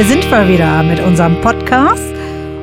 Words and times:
hier 0.00 0.08
sind 0.08 0.30
wir 0.30 0.48
wieder 0.48 0.82
mit 0.82 0.98
unserem 0.98 1.38
Podcast 1.42 2.14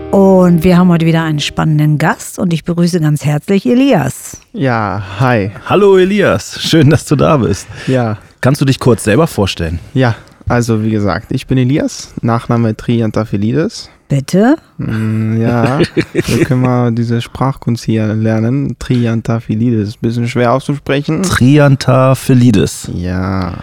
und 0.09 0.63
wir 0.63 0.75
haben 0.75 0.89
heute 0.89 1.05
wieder 1.05 1.21
einen 1.21 1.39
spannenden 1.39 1.99
Gast 1.99 2.39
und 2.39 2.51
ich 2.51 2.63
begrüße 2.63 2.99
ganz 2.99 3.23
herzlich 3.23 3.67
Elias. 3.67 4.41
Ja, 4.53 5.03
hi. 5.19 5.51
Hallo 5.67 5.99
Elias, 5.99 6.59
schön, 6.59 6.89
dass 6.89 7.05
du 7.05 7.15
da 7.15 7.37
bist. 7.37 7.67
Ja. 7.85 8.17
Kannst 8.41 8.59
du 8.59 8.65
dich 8.65 8.79
kurz 8.79 9.03
selber 9.03 9.27
vorstellen? 9.27 9.77
Ja, 9.93 10.15
also 10.47 10.83
wie 10.83 10.89
gesagt, 10.89 11.27
ich 11.29 11.45
bin 11.45 11.59
Elias, 11.59 12.11
Nachname 12.23 12.75
Triantafilides. 12.75 13.91
Bitte? 14.09 14.55
Mm, 14.79 15.39
ja, 15.39 15.79
wir 16.13 16.45
können 16.45 16.61
mal 16.61 16.91
diese 16.91 17.21
Sprachkunst 17.21 17.83
hier 17.83 18.15
lernen. 18.15 18.77
Triantafilides, 18.79 19.97
bisschen 19.97 20.27
schwer 20.27 20.53
auszusprechen. 20.53 21.21
Triantafilides. 21.21 22.89
Ja. 22.95 23.53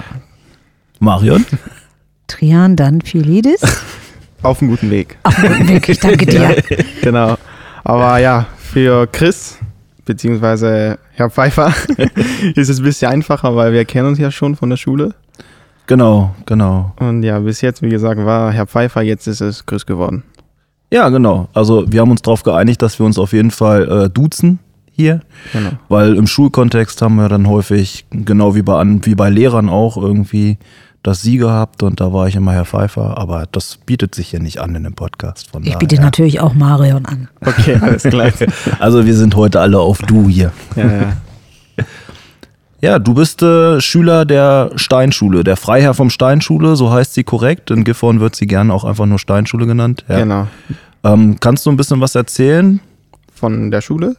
Marion? 1.00 1.44
Trian, 2.26 2.76
dann 2.76 3.00
Philidis. 3.00 3.60
Auf 4.42 4.60
einem 4.60 4.70
guten 4.72 4.90
Weg. 4.90 5.16
Auf 5.22 5.38
einem 5.38 5.58
guten 5.58 5.68
Weg, 5.68 5.88
ich 5.88 5.98
danke 5.98 6.26
dir. 6.26 6.56
genau. 7.02 7.36
Aber 7.82 8.18
ja, 8.18 8.46
für 8.58 9.06
Chris, 9.06 9.58
beziehungsweise 10.04 10.98
Herr 11.12 11.30
Pfeiffer, 11.30 11.72
ist 12.54 12.68
es 12.68 12.78
ein 12.78 12.84
bisschen 12.84 13.10
einfacher, 13.10 13.56
weil 13.56 13.72
wir 13.72 13.84
kennen 13.84 14.08
uns 14.08 14.18
ja 14.18 14.30
schon 14.30 14.54
von 14.54 14.70
der 14.70 14.76
Schule. 14.76 15.14
Genau, 15.86 16.34
genau. 16.46 16.92
Und 16.98 17.22
ja, 17.22 17.38
bis 17.38 17.60
jetzt, 17.60 17.82
wie 17.82 17.88
gesagt, 17.88 18.22
war 18.24 18.52
Herr 18.52 18.66
Pfeiffer, 18.66 19.02
jetzt 19.02 19.26
ist 19.26 19.40
es 19.40 19.64
Chris 19.66 19.86
geworden. 19.86 20.22
Ja, 20.90 21.08
genau. 21.08 21.48
Also 21.52 21.90
wir 21.90 22.00
haben 22.00 22.10
uns 22.10 22.22
darauf 22.22 22.42
geeinigt, 22.42 22.80
dass 22.82 22.98
wir 22.98 23.06
uns 23.06 23.18
auf 23.18 23.32
jeden 23.32 23.50
Fall 23.50 23.90
äh, 23.90 24.10
duzen 24.10 24.60
hier. 24.92 25.20
Genau. 25.52 25.70
Weil 25.88 26.16
im 26.16 26.26
Schulkontext 26.26 27.02
haben 27.02 27.16
wir 27.16 27.28
dann 27.28 27.48
häufig, 27.48 28.06
genau 28.10 28.54
wie 28.54 28.62
bei, 28.62 28.82
wie 29.02 29.14
bei 29.14 29.28
Lehrern 29.28 29.68
auch, 29.68 29.96
irgendwie 29.96 30.58
das 31.04 31.20
Sie 31.20 31.36
gehabt 31.36 31.82
und 31.82 32.00
da 32.00 32.12
war 32.12 32.26
ich 32.26 32.34
immer 32.34 32.52
Herr 32.52 32.64
Pfeiffer, 32.64 33.18
aber 33.18 33.46
das 33.52 33.76
bietet 33.76 34.14
sich 34.14 34.28
hier 34.28 34.40
nicht 34.40 34.58
an 34.58 34.74
in 34.74 34.84
dem 34.84 34.94
Podcast. 34.94 35.50
Von 35.50 35.62
ich 35.62 35.76
biete 35.76 36.00
natürlich 36.00 36.40
auch 36.40 36.54
Marion 36.54 37.04
an. 37.04 37.28
Okay, 37.44 37.78
alles 37.80 38.04
klar. 38.04 38.32
also 38.80 39.04
wir 39.04 39.14
sind 39.14 39.36
heute 39.36 39.60
alle 39.60 39.78
auf 39.78 39.98
Du 39.98 40.28
hier. 40.28 40.50
Ja, 40.74 40.84
ja. 40.84 41.12
Ja, 42.80 42.98
du 42.98 43.14
bist 43.14 43.42
äh, 43.42 43.80
Schüler 43.80 44.26
der 44.26 44.70
Steinschule, 44.76 45.42
der 45.42 45.56
Freiherr 45.56 45.94
vom 45.94 46.10
Steinschule, 46.10 46.76
so 46.76 46.90
heißt 46.90 47.14
sie 47.14 47.24
korrekt. 47.24 47.70
In 47.70 47.84
Gifhorn 47.84 48.20
wird 48.20 48.34
sie 48.36 48.46
gerne 48.46 48.74
auch 48.74 48.84
einfach 48.84 49.06
nur 49.06 49.18
Steinschule 49.18 49.66
genannt. 49.66 50.04
Ja. 50.08 50.18
Genau. 50.18 50.48
Ähm, 51.02 51.36
kannst 51.40 51.64
du 51.64 51.70
ein 51.70 51.78
bisschen 51.78 52.02
was 52.02 52.14
erzählen? 52.14 52.80
Von 53.32 53.70
der 53.70 53.80
Schule? 53.80 54.16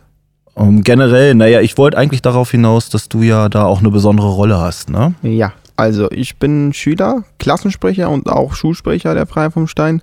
Um, 0.55 0.77
ähm, 0.77 0.83
generell, 0.83 1.35
naja, 1.35 1.61
ich 1.61 1.77
wollte 1.77 1.97
eigentlich 1.97 2.23
darauf 2.23 2.49
hinaus, 2.51 2.89
dass 2.89 3.07
du 3.07 3.21
ja 3.21 3.49
da 3.49 3.65
auch 3.65 3.79
eine 3.79 3.91
besondere 3.91 4.29
Rolle 4.29 4.59
hast, 4.59 4.89
ne? 4.89 5.13
Ja, 5.21 5.53
also 5.75 6.09
ich 6.11 6.37
bin 6.37 6.73
Schüler, 6.73 7.23
Klassensprecher 7.39 8.09
und 8.09 8.29
auch 8.29 8.53
Schulsprecher 8.53 9.13
der 9.13 9.25
Freiherr 9.25 9.51
vom 9.51 9.67
Stein. 9.67 10.01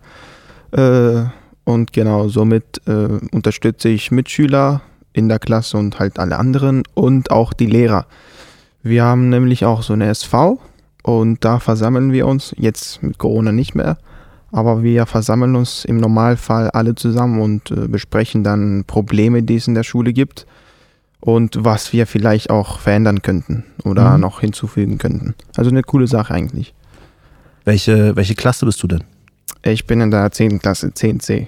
Äh, 0.72 1.24
und 1.64 1.92
genau, 1.92 2.28
somit 2.28 2.82
äh, 2.86 3.18
unterstütze 3.30 3.88
ich 3.88 4.10
Mitschüler 4.10 4.82
in 5.12 5.28
der 5.28 5.38
Klasse 5.38 5.76
und 5.76 5.98
halt 5.98 6.18
alle 6.18 6.38
anderen 6.38 6.82
und 6.94 7.30
auch 7.30 7.52
die 7.52 7.66
Lehrer. 7.66 8.06
Wir 8.82 9.04
haben 9.04 9.28
nämlich 9.28 9.64
auch 9.64 9.82
so 9.82 9.92
eine 9.92 10.06
SV 10.06 10.58
und 11.02 11.44
da 11.44 11.60
versammeln 11.60 12.12
wir 12.12 12.26
uns, 12.26 12.54
jetzt 12.58 13.02
mit 13.02 13.18
Corona 13.18 13.52
nicht 13.52 13.74
mehr, 13.74 13.96
aber 14.50 14.82
wir 14.82 15.06
versammeln 15.06 15.54
uns 15.54 15.84
im 15.84 15.98
Normalfall 15.98 16.70
alle 16.70 16.94
zusammen 16.94 17.40
und 17.40 17.70
äh, 17.70 17.88
besprechen 17.88 18.42
dann 18.42 18.84
Probleme, 18.86 19.42
die 19.42 19.56
es 19.56 19.68
in 19.68 19.74
der 19.74 19.84
Schule 19.84 20.12
gibt 20.12 20.46
und 21.22 21.64
was 21.64 21.92
wir 21.92 22.06
vielleicht 22.06 22.50
auch 22.50 22.80
verändern 22.80 23.22
könnten 23.22 23.64
oder 23.84 24.10
mhm. 24.10 24.20
noch 24.20 24.40
hinzufügen 24.40 24.98
könnten. 24.98 25.34
Also 25.56 25.70
eine 25.70 25.82
coole 25.82 26.08
Sache 26.08 26.34
eigentlich. 26.34 26.74
Welche, 27.64 28.16
welche 28.16 28.34
Klasse 28.34 28.66
bist 28.66 28.82
du 28.82 28.88
denn? 28.88 29.04
Ich 29.62 29.86
bin 29.86 30.00
in 30.00 30.10
der 30.10 30.32
10. 30.32 30.58
Klasse, 30.58 30.88
10c. 30.88 31.46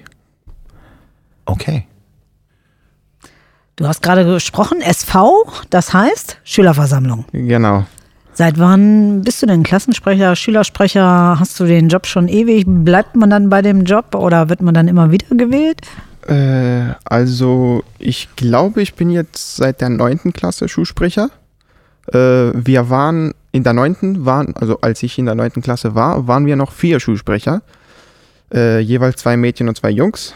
Okay. 1.45 1.85
Du 3.75 3.85
hast 3.85 4.01
gerade 4.01 4.23
gesprochen, 4.23 4.79
SV, 4.79 5.45
das 5.69 5.93
heißt 5.93 6.39
Schülerversammlung. 6.45 7.25
Genau. 7.33 7.85
Seit 8.31 8.57
wann 8.57 9.21
bist 9.21 9.41
du 9.41 9.45
denn 9.45 9.63
Klassensprecher, 9.63 10.37
Schülersprecher? 10.37 11.37
Hast 11.37 11.59
du 11.59 11.65
den 11.65 11.89
Job 11.89 12.07
schon 12.07 12.29
ewig? 12.29 12.63
Bleibt 12.65 13.17
man 13.17 13.29
dann 13.29 13.49
bei 13.49 13.61
dem 13.61 13.83
Job 13.83 14.15
oder 14.15 14.47
wird 14.47 14.61
man 14.61 14.73
dann 14.73 14.87
immer 14.87 15.11
wieder 15.11 15.35
gewählt? 15.35 15.81
Äh, 16.27 16.93
also 17.03 17.83
ich 17.99 18.35
glaube, 18.35 18.81
ich 18.81 18.95
bin 18.95 19.09
jetzt 19.09 19.55
seit 19.57 19.81
der 19.81 19.89
9. 19.89 20.33
Klasse 20.33 20.67
Schulsprecher. 20.67 21.29
Äh, 22.07 22.17
wir 22.53 22.89
waren 22.89 23.33
in 23.51 23.63
der 23.63 23.73
9. 23.73 24.25
waren, 24.25 24.55
also 24.55 24.81
als 24.81 25.01
ich 25.03 25.17
in 25.17 25.25
der 25.25 25.35
9. 25.35 25.61
Klasse 25.61 25.95
war, 25.95 26.27
waren 26.27 26.45
wir 26.45 26.55
noch 26.55 26.71
vier 26.71 26.99
Schulsprecher. 26.99 27.61
Äh, 28.53 28.79
jeweils 28.79 29.17
zwei 29.17 29.37
Mädchen 29.37 29.67
und 29.69 29.77
zwei 29.77 29.89
Jungs. 29.89 30.35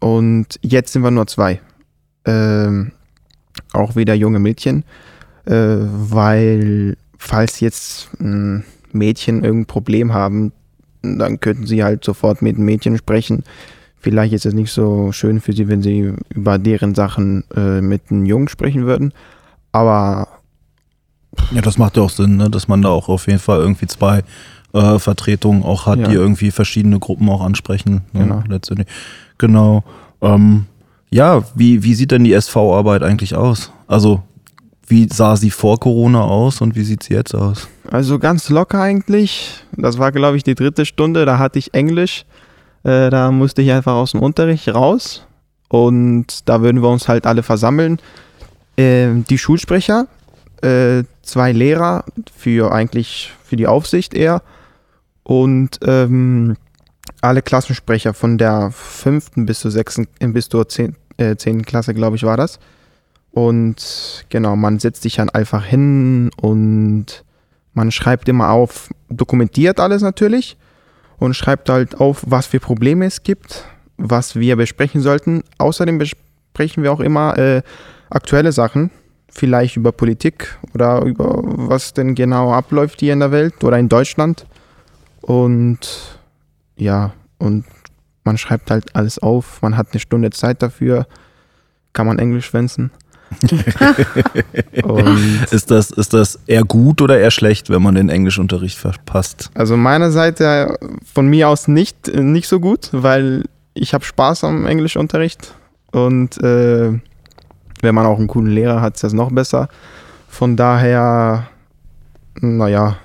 Und 0.00 0.58
jetzt 0.62 0.92
sind 0.92 1.02
wir 1.02 1.10
nur 1.10 1.26
zwei 1.26 1.60
äh, 2.26 2.90
auch 3.72 3.96
wieder 3.96 4.14
junge 4.14 4.38
Mädchen, 4.38 4.84
äh, 5.46 5.54
weil 5.54 6.96
falls 7.18 7.60
jetzt 7.60 8.10
ein 8.20 8.64
Mädchen 8.92 9.44
irgendein 9.44 9.66
Problem 9.66 10.12
haben, 10.12 10.52
dann 11.02 11.40
könnten 11.40 11.66
sie 11.66 11.84
halt 11.84 12.04
sofort 12.04 12.42
mit 12.42 12.56
einem 12.56 12.66
Mädchen 12.66 12.98
sprechen. 12.98 13.44
Vielleicht 14.06 14.34
ist 14.34 14.46
es 14.46 14.54
nicht 14.54 14.70
so 14.70 15.10
schön 15.10 15.40
für 15.40 15.52
sie, 15.52 15.66
wenn 15.66 15.82
sie 15.82 16.12
über 16.28 16.58
deren 16.58 16.94
Sachen 16.94 17.42
äh, 17.56 17.80
mit 17.80 18.02
einem 18.08 18.24
Jungen 18.24 18.46
sprechen 18.46 18.86
würden. 18.86 19.12
Aber. 19.72 20.28
Ja, 21.50 21.60
das 21.60 21.76
macht 21.76 21.96
ja 21.96 22.04
auch 22.04 22.10
Sinn, 22.10 22.36
ne? 22.36 22.48
dass 22.48 22.68
man 22.68 22.82
da 22.82 22.88
auch 22.90 23.08
auf 23.08 23.26
jeden 23.26 23.40
Fall 23.40 23.58
irgendwie 23.58 23.88
zwei 23.88 24.22
äh, 24.74 25.00
Vertretungen 25.00 25.64
auch 25.64 25.86
hat, 25.86 25.98
ja. 25.98 26.06
die 26.06 26.14
irgendwie 26.14 26.52
verschiedene 26.52 27.00
Gruppen 27.00 27.28
auch 27.28 27.40
ansprechen. 27.40 28.02
Ne? 28.12 28.20
Genau. 28.20 28.44
Letztendlich. 28.46 28.86
Genau. 29.38 29.82
Ähm, 30.22 30.66
ja, 31.10 31.42
wie, 31.56 31.82
wie 31.82 31.94
sieht 31.94 32.12
denn 32.12 32.22
die 32.22 32.32
SV-Arbeit 32.32 33.02
eigentlich 33.02 33.34
aus? 33.34 33.72
Also, 33.88 34.22
wie 34.86 35.08
sah 35.12 35.34
sie 35.34 35.50
vor 35.50 35.80
Corona 35.80 36.22
aus 36.22 36.60
und 36.60 36.76
wie 36.76 36.84
sieht 36.84 37.02
sie 37.02 37.14
jetzt 37.14 37.34
aus? 37.34 37.66
Also 37.90 38.20
ganz 38.20 38.50
locker 38.50 38.80
eigentlich. 38.80 39.64
Das 39.72 39.98
war, 39.98 40.12
glaube 40.12 40.36
ich, 40.36 40.44
die 40.44 40.54
dritte 40.54 40.86
Stunde. 40.86 41.26
Da 41.26 41.40
hatte 41.40 41.58
ich 41.58 41.74
Englisch. 41.74 42.24
Äh, 42.86 43.10
da 43.10 43.32
musste 43.32 43.62
ich 43.62 43.72
einfach 43.72 43.94
aus 43.94 44.12
dem 44.12 44.22
Unterricht 44.22 44.72
raus. 44.72 45.26
Und 45.68 46.48
da 46.48 46.62
würden 46.62 46.82
wir 46.82 46.88
uns 46.88 47.08
halt 47.08 47.26
alle 47.26 47.42
versammeln. 47.42 47.98
Äh, 48.76 49.08
die 49.28 49.38
Schulsprecher, 49.38 50.06
äh, 50.62 51.02
zwei 51.22 51.50
Lehrer 51.50 52.04
für 52.36 52.70
eigentlich 52.70 53.32
für 53.42 53.56
die 53.56 53.66
Aufsicht 53.66 54.14
eher. 54.14 54.42
Und 55.24 55.80
ähm, 55.82 56.56
alle 57.20 57.42
Klassensprecher 57.42 58.14
von 58.14 58.38
der 58.38 58.70
fünften 58.70 59.46
bis 59.46 59.58
zur 59.60 59.72
sechsten, 59.72 60.06
äh, 60.20 60.28
bis 60.28 60.48
zur 60.48 60.64
äh, 61.16 61.36
zehnten 61.36 61.64
Klasse, 61.64 61.92
glaube 61.92 62.14
ich, 62.14 62.22
war 62.22 62.36
das. 62.36 62.60
Und 63.32 64.24
genau, 64.28 64.54
man 64.54 64.78
setzt 64.78 65.02
sich 65.02 65.16
dann 65.16 65.30
einfach 65.30 65.64
hin 65.64 66.30
und 66.40 67.24
man 67.74 67.90
schreibt 67.90 68.28
immer 68.28 68.50
auf, 68.50 68.90
dokumentiert 69.08 69.80
alles 69.80 70.02
natürlich 70.02 70.56
und 71.18 71.34
schreibt 71.34 71.68
halt 71.68 72.00
auf, 72.00 72.24
was 72.26 72.46
für 72.46 72.60
Probleme 72.60 73.06
es 73.06 73.22
gibt, 73.22 73.64
was 73.96 74.36
wir 74.36 74.56
besprechen 74.56 75.00
sollten. 75.00 75.42
Außerdem 75.58 75.98
besprechen 75.98 76.82
wir 76.82 76.92
auch 76.92 77.00
immer 77.00 77.36
äh, 77.38 77.62
aktuelle 78.10 78.52
Sachen, 78.52 78.90
vielleicht 79.28 79.76
über 79.76 79.92
Politik 79.92 80.58
oder 80.74 81.02
über 81.02 81.40
was 81.42 81.94
denn 81.94 82.14
genau 82.14 82.52
abläuft 82.52 83.00
hier 83.00 83.12
in 83.12 83.20
der 83.20 83.32
Welt 83.32 83.64
oder 83.64 83.78
in 83.78 83.88
Deutschland. 83.88 84.46
Und 85.22 85.78
ja, 86.76 87.12
und 87.38 87.64
man 88.24 88.38
schreibt 88.38 88.70
halt 88.70 88.94
alles 88.94 89.18
auf, 89.18 89.62
man 89.62 89.76
hat 89.76 89.88
eine 89.92 90.00
Stunde 90.00 90.30
Zeit 90.30 90.62
dafür, 90.62 91.06
kann 91.92 92.06
man 92.06 92.18
Englisch 92.18 92.46
schwänzen. 92.46 92.90
ist, 95.50 95.70
das, 95.70 95.90
ist 95.90 96.12
das 96.12 96.38
eher 96.46 96.64
gut 96.64 97.02
oder 97.02 97.18
eher 97.18 97.30
schlecht, 97.30 97.70
wenn 97.70 97.82
man 97.82 97.94
den 97.94 98.08
Englischunterricht 98.08 98.78
verpasst? 98.78 99.50
Also 99.54 99.76
meiner 99.76 100.10
Seite 100.10 100.78
von 101.12 101.26
mir 101.26 101.48
aus 101.48 101.68
nicht, 101.68 102.14
nicht 102.14 102.48
so 102.48 102.60
gut, 102.60 102.88
weil 102.92 103.44
ich 103.74 103.94
habe 103.94 104.04
Spaß 104.04 104.44
am 104.44 104.66
Englischunterricht 104.66 105.54
und 105.92 106.42
äh, 106.42 106.92
wenn 107.82 107.94
man 107.94 108.06
auch 108.06 108.18
einen 108.18 108.28
coolen 108.28 108.52
Lehrer 108.52 108.80
hat, 108.80 108.94
ist 108.94 109.04
das 109.04 109.12
noch 109.12 109.30
besser. 109.30 109.68
Von 110.28 110.56
daher, 110.56 111.48
naja, 112.40 112.96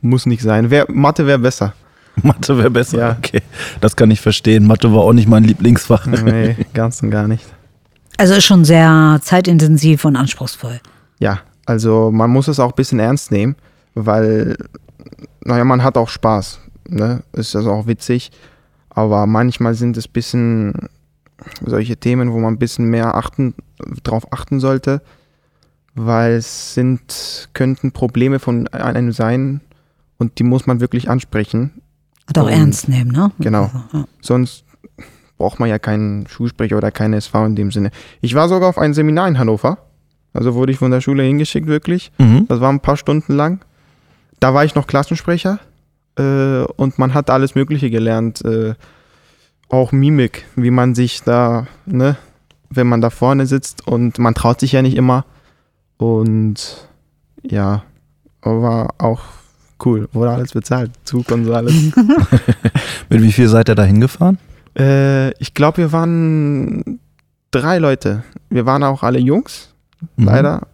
muss 0.00 0.26
nicht 0.26 0.42
sein. 0.42 0.70
Wär, 0.70 0.86
Mathe 0.88 1.26
wäre 1.26 1.38
besser. 1.38 1.74
Mathe 2.22 2.56
wäre 2.56 2.70
besser. 2.70 2.98
Ja. 2.98 3.16
Okay, 3.18 3.42
das 3.80 3.96
kann 3.96 4.10
ich 4.10 4.20
verstehen. 4.20 4.66
Mathe 4.66 4.92
war 4.92 5.00
auch 5.00 5.12
nicht 5.12 5.28
mein 5.28 5.44
Lieblingsfach. 5.44 6.06
Nee, 6.06 6.56
ganz 6.74 7.02
und 7.02 7.10
gar 7.10 7.28
nicht. 7.28 7.44
Also 8.16 8.34
ist 8.34 8.44
schon 8.44 8.64
sehr 8.64 9.18
zeitintensiv 9.22 10.04
und 10.04 10.16
anspruchsvoll. 10.16 10.80
Ja, 11.18 11.40
also 11.66 12.10
man 12.10 12.30
muss 12.30 12.48
es 12.48 12.60
auch 12.60 12.70
ein 12.70 12.76
bisschen 12.76 12.98
ernst 12.98 13.30
nehmen, 13.30 13.56
weil, 13.94 14.56
naja, 15.44 15.64
man 15.64 15.82
hat 15.82 15.96
auch 15.96 16.08
Spaß. 16.08 16.60
Ne? 16.88 17.22
Ist 17.32 17.54
also 17.56 17.72
auch 17.72 17.86
witzig. 17.86 18.30
Aber 18.90 19.26
manchmal 19.26 19.74
sind 19.74 19.96
es 19.96 20.06
ein 20.06 20.12
bisschen 20.12 20.88
solche 21.64 21.96
Themen, 21.96 22.32
wo 22.32 22.38
man 22.38 22.54
ein 22.54 22.58
bisschen 22.58 22.86
mehr 22.86 23.14
achten, 23.14 23.54
drauf 24.02 24.32
achten 24.32 24.60
sollte, 24.60 25.02
weil 25.94 26.32
es 26.34 26.74
sind, 26.74 27.48
könnten 27.52 27.92
Probleme 27.92 28.38
von 28.38 28.68
einem 28.68 29.12
sein 29.12 29.60
und 30.18 30.38
die 30.38 30.44
muss 30.44 30.66
man 30.66 30.80
wirklich 30.80 31.10
ansprechen 31.10 31.82
Und 32.26 32.38
auch 32.38 32.46
und, 32.46 32.52
ernst 32.52 32.88
nehmen, 32.88 33.12
ne? 33.12 33.32
Genau. 33.38 33.64
Also, 33.64 33.82
ja. 33.92 34.04
Sonst 34.20 34.64
braucht 35.38 35.60
man 35.60 35.68
ja 35.68 35.78
keinen 35.78 36.26
Schulsprecher 36.26 36.76
oder 36.76 36.90
keine 36.90 37.16
SV 37.16 37.46
in 37.46 37.56
dem 37.56 37.70
Sinne. 37.70 37.90
Ich 38.20 38.34
war 38.34 38.48
sogar 38.48 38.68
auf 38.68 38.78
ein 38.78 38.94
Seminar 38.94 39.28
in 39.28 39.38
Hannover. 39.38 39.78
Also 40.32 40.54
wurde 40.54 40.72
ich 40.72 40.78
von 40.78 40.90
der 40.90 41.00
Schule 41.00 41.22
hingeschickt, 41.22 41.66
wirklich. 41.66 42.12
Mhm. 42.18 42.46
Das 42.48 42.60
war 42.60 42.70
ein 42.70 42.80
paar 42.80 42.96
Stunden 42.96 43.34
lang. 43.34 43.64
Da 44.40 44.52
war 44.54 44.64
ich 44.64 44.74
noch 44.74 44.86
Klassensprecher 44.86 45.58
äh, 46.18 46.62
und 46.76 46.98
man 46.98 47.14
hat 47.14 47.30
alles 47.30 47.54
Mögliche 47.54 47.90
gelernt. 47.90 48.44
Äh, 48.44 48.74
auch 49.68 49.92
Mimik, 49.92 50.44
wie 50.54 50.70
man 50.70 50.94
sich 50.94 51.22
da, 51.22 51.66
ne, 51.86 52.16
wenn 52.70 52.86
man 52.86 53.00
da 53.00 53.10
vorne 53.10 53.46
sitzt 53.46 53.86
und 53.86 54.18
man 54.18 54.34
traut 54.34 54.60
sich 54.60 54.72
ja 54.72 54.82
nicht 54.82 54.96
immer. 54.96 55.24
Und 55.96 56.88
ja, 57.42 57.82
war 58.42 58.94
auch 58.98 59.22
cool. 59.84 60.08
Wurde 60.12 60.30
alles 60.30 60.52
bezahlt. 60.52 60.92
Zug 61.04 61.30
und 61.30 61.46
so 61.46 61.54
alles. 61.54 61.74
Mit 63.08 63.22
wie 63.22 63.32
viel 63.32 63.48
seid 63.48 63.68
ihr 63.68 63.74
da 63.74 63.84
hingefahren? 63.84 64.38
Äh, 64.76 65.30
ich 65.40 65.54
glaube, 65.54 65.78
wir 65.78 65.92
waren 65.92 67.00
drei 67.50 67.78
Leute. 67.78 68.24
Wir 68.50 68.66
waren 68.66 68.82
auch 68.82 69.02
alle 69.02 69.18
Jungs, 69.18 69.74
mhm. 70.16 70.24
leider. 70.24 70.66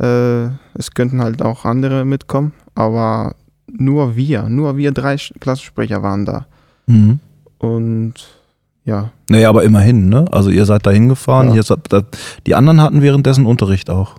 Äh, 0.00 0.46
es 0.74 0.92
könnten 0.94 1.22
halt 1.22 1.42
auch 1.42 1.64
andere 1.64 2.04
mitkommen, 2.04 2.52
aber 2.74 3.34
nur 3.66 4.16
wir, 4.16 4.44
nur 4.44 4.76
wir 4.76 4.92
drei 4.92 5.16
Klassensprecher 5.16 6.02
waren 6.02 6.24
da. 6.24 6.46
Mhm. 6.86 7.20
Und 7.58 8.14
ja. 8.84 9.10
Naja, 9.28 9.48
aber 9.48 9.62
immerhin, 9.62 10.08
ne? 10.08 10.24
Also 10.30 10.50
ihr 10.50 10.66
seid 10.66 10.84
da 10.86 10.90
hingefahren, 10.90 11.54
ja. 11.54 11.62
die 12.46 12.54
anderen 12.54 12.80
hatten 12.80 13.00
währenddessen 13.00 13.46
Unterricht 13.46 13.88
auch. 13.90 14.16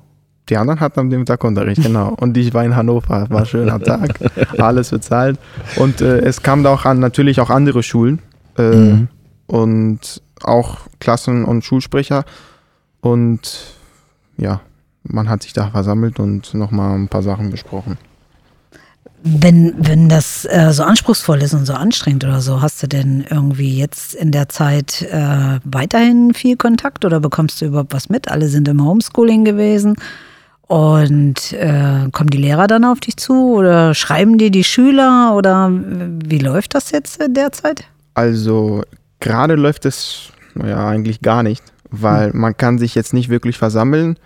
Die 0.50 0.58
anderen 0.58 0.80
hatten 0.80 1.00
am 1.00 1.10
dem 1.10 1.26
Tag 1.26 1.44
Unterricht, 1.44 1.84
genau. 1.84 2.10
Und 2.20 2.36
ich 2.38 2.54
war 2.54 2.66
in 2.66 2.76
Hannover, 2.76 3.28
war 3.30 3.42
ein 3.42 3.46
schöner 3.46 3.80
Tag, 3.80 4.20
alles 4.58 4.90
bezahlt. 4.90 5.40
Und 5.78 6.02
äh, 6.02 6.20
es 6.20 6.42
kamen 6.42 6.64
da 6.64 6.74
auch 6.74 6.86
an, 6.86 7.00
natürlich 7.00 7.40
auch 7.40 7.50
andere 7.50 7.84
Schulen 7.84 8.20
äh, 8.58 8.76
mhm. 8.76 9.08
und 9.48 10.22
auch 10.44 10.80
Klassen- 11.00 11.46
und 11.46 11.64
Schulsprecher. 11.64 12.26
Und 13.02 13.76
ja, 14.38 14.62
man 15.04 15.30
hat 15.30 15.44
sich 15.44 15.54
da 15.54 15.70
versammelt 15.70 16.20
und 16.20 16.54
nochmal 16.54 16.96
ein 16.98 17.08
paar 17.08 17.24
Sachen 17.24 17.52
besprochen. 17.52 17.98
Wenn, 19.26 19.74
wenn 19.78 20.10
das 20.10 20.44
äh, 20.46 20.72
so 20.74 20.84
anspruchsvoll 20.84 21.42
ist 21.42 21.54
und 21.54 21.66
so 21.66 21.74
anstrengend 21.74 22.26
oder 22.26 22.42
so, 22.42 22.62
hast 22.62 22.84
du 22.84 22.88
denn 22.88 23.26
irgendwie 23.30 23.78
jetzt 23.78 24.16
in 24.16 24.32
der 24.32 24.50
Zeit 24.50 25.02
äh, 25.02 25.60
weiterhin 25.64 26.34
viel 26.34 26.58
Kontakt 26.58 27.06
oder 27.06 27.22
bekommst 27.22 27.62
du 27.62 27.66
überhaupt 27.66 27.94
was 27.94 28.10
mit? 28.10 28.30
Alle 28.30 28.50
sind 28.50 28.68
im 28.68 28.84
Homeschooling 28.84 29.46
gewesen. 29.46 29.96
Und 30.68 31.54
äh, 31.54 32.10
kommen 32.12 32.30
die 32.32 32.38
Lehrer 32.38 32.68
dann 32.68 32.84
auf 32.84 33.00
dich 33.00 33.16
zu 33.16 33.54
oder 33.54 33.94
schreiben 33.94 34.38
dir 34.38 34.50
die 34.50 34.64
Schüler 34.64 35.36
oder 35.36 35.70
wie 35.72 36.40
läuft 36.40 36.74
das 36.74 36.92
jetzt 36.92 37.20
derzeit? 37.30 37.86
Also 38.14 38.84
gerade 39.20 39.56
läuft 39.56 39.86
es 39.86 40.32
ja 40.56 40.88
eigentlich 40.88 41.22
gar 41.22 41.44
nicht, 41.44 41.64
weil 41.90 42.32
hm. 42.32 42.40
man 42.40 42.58
kann 42.58 42.78
sich 42.78 42.96
jetzt 42.96 43.14
nicht 43.14 43.30
wirklich 43.30 43.58
versammeln 43.58 44.18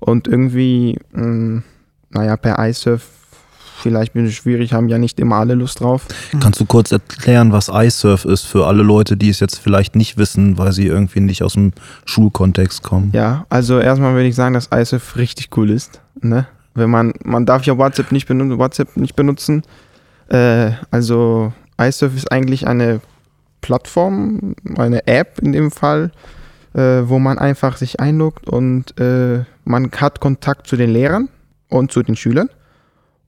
und 0.00 0.28
irgendwie, 0.28 0.98
mh, 1.12 1.22
hm, 1.22 1.62
naja, 2.10 2.36
per 2.36 2.58
iSurf 2.66 3.02
vielleicht 3.86 4.14
bin 4.14 4.26
ich 4.26 4.36
schwierig, 4.36 4.72
haben 4.72 4.88
ja 4.88 4.98
nicht 4.98 5.20
immer 5.20 5.36
alle 5.36 5.54
Lust 5.54 5.80
drauf. 5.80 6.06
Kannst 6.40 6.60
du 6.60 6.64
kurz 6.64 6.92
erklären, 6.92 7.52
was 7.52 7.68
iSurf 7.68 8.24
ist 8.24 8.44
für 8.44 8.66
alle 8.66 8.82
Leute, 8.82 9.16
die 9.16 9.28
es 9.28 9.40
jetzt 9.40 9.58
vielleicht 9.58 9.96
nicht 9.96 10.16
wissen, 10.16 10.58
weil 10.58 10.72
sie 10.72 10.86
irgendwie 10.86 11.20
nicht 11.20 11.42
aus 11.42 11.52
dem 11.52 11.72
Schulkontext 12.04 12.82
kommen? 12.82 13.10
Ja, 13.12 13.46
also 13.48 13.78
erstmal 13.78 14.14
würde 14.14 14.28
ich 14.28 14.34
sagen, 14.34 14.54
dass 14.54 14.70
iSurf 14.74 15.16
richtig 15.16 15.50
cool 15.56 15.70
ist. 15.70 16.00
Ne? 16.20 16.46
Wenn 16.74 16.90
man, 16.90 17.12
man 17.22 17.46
darf 17.46 17.64
ja 17.64 17.78
WhatsApp 17.78 18.12
nicht 18.12 18.26
benutzen, 18.26 18.58
WhatsApp 18.58 18.96
nicht 18.96 19.14
benutzen. 19.14 19.62
Äh, 20.28 20.72
also 20.90 21.52
iSurf 21.80 22.16
ist 22.16 22.32
eigentlich 22.32 22.66
eine 22.66 23.00
Plattform, 23.66 24.54
eine 24.78 25.08
App 25.08 25.40
in 25.40 25.52
dem 25.52 25.72
Fall, 25.72 26.12
äh, 26.72 27.02
wo 27.04 27.18
man 27.18 27.36
einfach 27.38 27.76
sich 27.76 27.98
einloggt 27.98 28.48
und 28.48 28.98
äh, 29.00 29.44
man 29.64 29.90
hat 29.90 30.20
Kontakt 30.20 30.68
zu 30.68 30.76
den 30.76 30.90
Lehrern 30.90 31.28
und 31.68 31.90
zu 31.90 32.04
den 32.04 32.14
Schülern. 32.14 32.48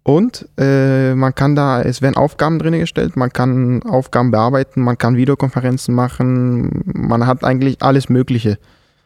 Und 0.05 0.49
äh, 0.57 1.15
man 1.17 1.35
kann 1.35 1.57
da, 1.57 1.83
es 1.83 2.01
werden 2.01 2.17
Aufgaben 2.17 2.61
drin 2.61 2.79
gestellt, 2.79 3.17
man 3.17 3.33
kann 3.33 3.83
Aufgaben 3.83 4.31
bearbeiten, 4.31 4.81
man 4.81 4.97
kann 4.97 5.17
Videokonferenzen 5.17 5.93
machen, 5.93 6.85
man 6.87 7.27
hat 7.27 7.43
eigentlich 7.43 7.83
alles 7.83 8.09
Mögliche. 8.09 8.59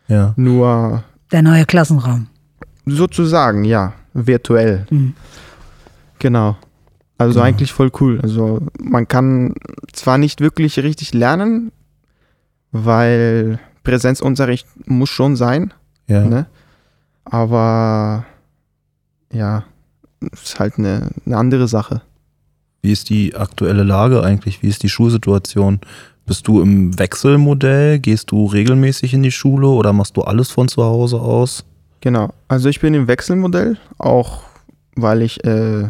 Ja. 0.09 0.35
Nur. 0.37 1.03
Der 1.33 1.43
neue 1.43 1.65
Klassenraum. 1.65 2.29
Sozusagen, 2.85 3.65
ja. 3.65 3.95
Virtuell. 4.13 4.87
Mhm. 4.91 5.15
Genau. 6.19 6.57
Also 7.23 7.39
ja. 7.41 7.47
eigentlich 7.47 7.73
voll 7.73 7.91
cool. 8.01 8.21
Also 8.23 8.61
man 8.81 9.07
kann 9.09 9.55
zwar 9.93 10.19
nicht 10.19 10.41
wirklich 10.41 10.79
richtig 10.79 11.15
lernen, 11.15 11.73
weil 12.73 13.59
Präsenzunterricht 13.85 14.67
muss 14.87 15.11
schon 15.11 15.37
sein. 15.37 15.73
Ja. 16.09 16.25
Ne? 16.25 16.47
Aber 17.25 18.25
ja, 19.33 19.65
ist 20.33 20.59
halt 20.59 20.79
eine, 20.79 21.11
eine 21.25 21.37
andere 21.37 21.69
Sache. 21.69 22.03
Wie 22.83 22.93
ist 22.93 23.11
die 23.11 23.37
aktuelle 23.37 23.85
Lage 23.85 24.23
eigentlich? 24.23 24.63
Wie 24.63 24.69
ist 24.69 24.83
die 24.83 24.89
Schulsituation? 24.89 25.81
Bist 26.27 26.49
du 26.49 26.61
im 26.61 26.99
Wechselmodell? 26.99 27.99
Gehst 28.01 28.31
du 28.31 28.47
regelmäßig 28.47 29.15
in 29.15 29.23
die 29.23 29.33
Schule 29.33 29.69
oder 29.69 29.93
machst 29.93 30.17
du 30.17 30.23
alles 30.23 30.51
von 30.51 30.69
zu 30.69 30.83
Hause 30.83 31.21
aus? 31.21 31.65
Genau, 32.01 32.33
also 32.49 32.69
ich 32.69 32.81
bin 32.81 32.95
im 32.95 33.07
Wechselmodell, 33.07 33.79
auch 33.99 34.43
weil 34.97 35.23
ich 35.23 35.45
äh, 35.45 35.89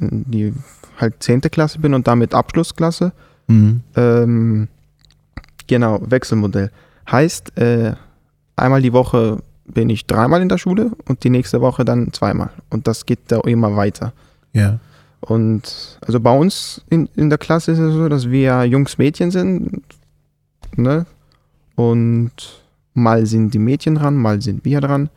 die 0.00 0.52
halt 0.98 1.22
10. 1.22 1.42
Klasse 1.42 1.78
bin 1.78 1.94
und 1.94 2.06
damit 2.06 2.34
Abschlussklasse. 2.34 3.12
Mhm. 3.46 3.80
Ähm, 3.96 4.68
genau, 5.66 6.00
Wechselmodell. 6.02 6.70
Heißt, 7.10 7.56
äh, 7.58 7.94
einmal 8.56 8.82
die 8.82 8.92
Woche 8.92 9.42
bin 9.64 9.90
ich 9.90 10.06
dreimal 10.06 10.42
in 10.42 10.48
der 10.48 10.58
Schule 10.58 10.92
und 11.06 11.24
die 11.24 11.30
nächste 11.30 11.60
Woche 11.60 11.84
dann 11.84 12.12
zweimal. 12.12 12.50
Und 12.70 12.86
das 12.86 13.06
geht 13.06 13.20
da 13.28 13.40
immer 13.40 13.76
weiter. 13.76 14.12
Ja. 14.52 14.78
Und 15.20 15.98
also 16.00 16.20
bei 16.20 16.36
uns 16.36 16.82
in, 16.90 17.08
in 17.16 17.28
der 17.28 17.38
Klasse 17.38 17.72
ist 17.72 17.78
es 17.78 17.92
so, 17.92 18.08
dass 18.08 18.30
wir 18.30 18.64
Jungs-Mädchen 18.64 19.30
sind. 19.30 19.82
Ne? 20.76 21.06
Und 21.74 22.32
mal 22.94 23.26
sind 23.26 23.52
die 23.54 23.58
Mädchen 23.58 23.96
dran, 23.96 24.16
mal 24.16 24.40
sind 24.40 24.64
wir 24.64 24.80
dran. 24.80 25.10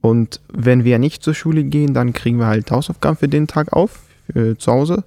Und 0.00 0.40
wenn 0.52 0.84
wir 0.84 0.98
nicht 0.98 1.22
zur 1.22 1.34
Schule 1.34 1.64
gehen, 1.64 1.94
dann 1.94 2.12
kriegen 2.12 2.38
wir 2.38 2.46
halt 2.46 2.70
Hausaufgaben 2.70 3.16
für 3.16 3.28
den 3.28 3.46
Tag 3.46 3.72
auf, 3.72 4.00
zu 4.58 4.72
Hause. 4.72 5.04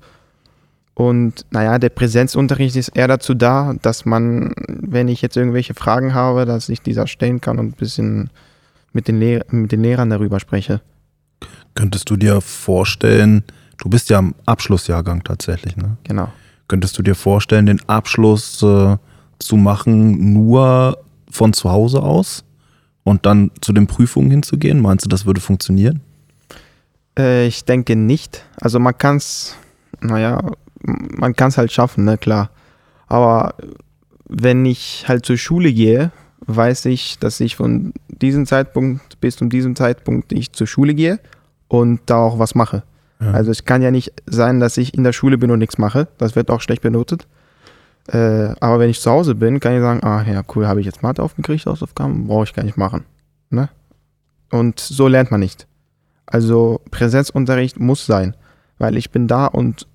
Und 0.94 1.46
naja, 1.52 1.80
der 1.80 1.90
Präsenzunterricht 1.90 2.76
ist 2.76 2.90
eher 2.90 3.08
dazu 3.08 3.34
da, 3.34 3.74
dass 3.82 4.06
man, 4.06 4.54
wenn 4.68 5.08
ich 5.08 5.22
jetzt 5.22 5.38
irgendwelche 5.38 5.74
Fragen 5.74 6.14
habe, 6.14 6.46
dass 6.46 6.70
ich 6.70 6.82
dieser 6.82 7.08
stellen 7.08 7.40
kann 7.40 7.60
und 7.60 7.68
ein 7.68 7.72
bisschen 7.72 8.30
mit 8.92 9.08
den, 9.08 9.20
Lehr 9.20 9.46
mit 9.50 9.72
den 9.72 9.82
Lehrern 9.82 10.10
darüber 10.10 10.40
spreche. 10.40 10.82
Könntest 11.76 12.10
du 12.10 12.18
dir 12.18 12.42
vorstellen, 12.42 13.44
du 13.78 13.90
bist 13.90 14.10
ja 14.10 14.20
im 14.20 14.36
Abschlussjahrgang 14.46 15.24
tatsächlich, 15.24 15.78
ne? 15.78 15.98
Genau. 16.04 16.28
Könntest 16.68 16.98
du 16.98 17.02
dir 17.02 17.16
vorstellen, 17.16 17.66
den 17.66 17.82
Abschluss 17.88 18.62
äh, 18.62 18.98
zu 19.40 19.56
machen 19.56 20.34
nur 20.34 20.98
von 21.30 21.54
zu 21.54 21.72
Hause 21.72 22.04
aus 22.04 22.44
und 23.04 23.26
dann 23.26 23.52
zu 23.62 23.74
den 23.74 23.88
Prüfungen 23.88 24.32
hinzugehen? 24.32 24.82
Meinst 24.82 25.06
du, 25.06 25.10
das 25.10 25.26
würde 25.26 25.42
funktionieren? 25.42 26.02
Äh, 27.18 27.48
ich 27.48 27.66
denke 27.66 27.96
nicht. 27.96 28.44
Also 28.60 28.80
man 28.80 28.98
kann 28.98 29.18
es, 29.18 29.56
naja, 30.00 30.42
man 30.84 31.36
kann 31.36 31.50
es 31.50 31.58
halt 31.58 31.72
schaffen, 31.72 32.06
ne, 32.06 32.18
klar. 32.18 32.50
Aber 33.08 33.56
wenn 34.28 34.66
ich 34.66 35.06
halt 35.08 35.26
zur 35.26 35.38
Schule 35.38 35.74
gehe 35.74 36.12
weiß 36.46 36.86
ich, 36.86 37.20
dass 37.20 37.40
ich 37.40 37.56
von 37.56 37.94
diesem 38.08 38.46
Zeitpunkt 38.46 39.20
bis 39.22 39.36
zu 39.36 39.46
diesem 39.46 39.76
Zeitpunkt 39.76 40.32
ich 40.32 40.54
zur 40.54 40.68
Schule 40.68 40.94
gehe 40.94 41.20
und 41.68 42.02
da 42.06 42.18
auch 42.18 42.40
was 42.40 42.56
mache. 42.56 42.84
Ja. 43.20 43.32
Also 43.32 43.52
es 43.52 43.66
kann 43.66 43.82
ja 43.82 43.92
nicht 43.92 44.14
sein, 44.26 44.60
dass 44.60 44.78
ich 44.78 44.94
in 44.94 45.04
der 45.04 45.14
Schule 45.14 45.38
bin 45.38 45.52
und 45.52 45.60
nichts 45.60 45.78
mache. 45.78 46.08
Das 46.18 46.36
wird 46.36 46.50
auch 46.50 46.62
schlecht 46.62 46.82
benotet. 46.82 47.28
Äh, 48.08 48.54
aber 48.60 48.80
wenn 48.80 48.90
ich 48.90 49.00
zu 49.00 49.12
Hause 49.12 49.36
bin, 49.36 49.60
kann 49.60 49.74
ich 49.74 49.82
sagen, 49.82 50.04
ah 50.04 50.24
ja, 50.24 50.42
cool, 50.56 50.68
habe 50.68 50.80
ich 50.80 50.86
jetzt 50.86 51.04
Mathe 51.04 51.22
aufgekriegt, 51.22 51.66
Hausaufgaben, 51.66 52.28
brauche 52.28 52.46
ich 52.46 52.54
gar 52.54 52.64
nicht 52.64 52.78
machen. 52.78 53.06
Ne? 53.50 53.70
Und 54.52 54.80
so 54.80 55.08
lernt 55.08 55.32
man 55.32 55.40
nicht. 55.40 55.68
Also 56.26 56.82
Präsenzunterricht 56.92 57.80
muss 57.80 58.06
sein, 58.06 58.36
weil 58.78 58.98
ich 58.98 59.12
bin 59.12 59.28
da 59.28 59.46
und 59.46 59.88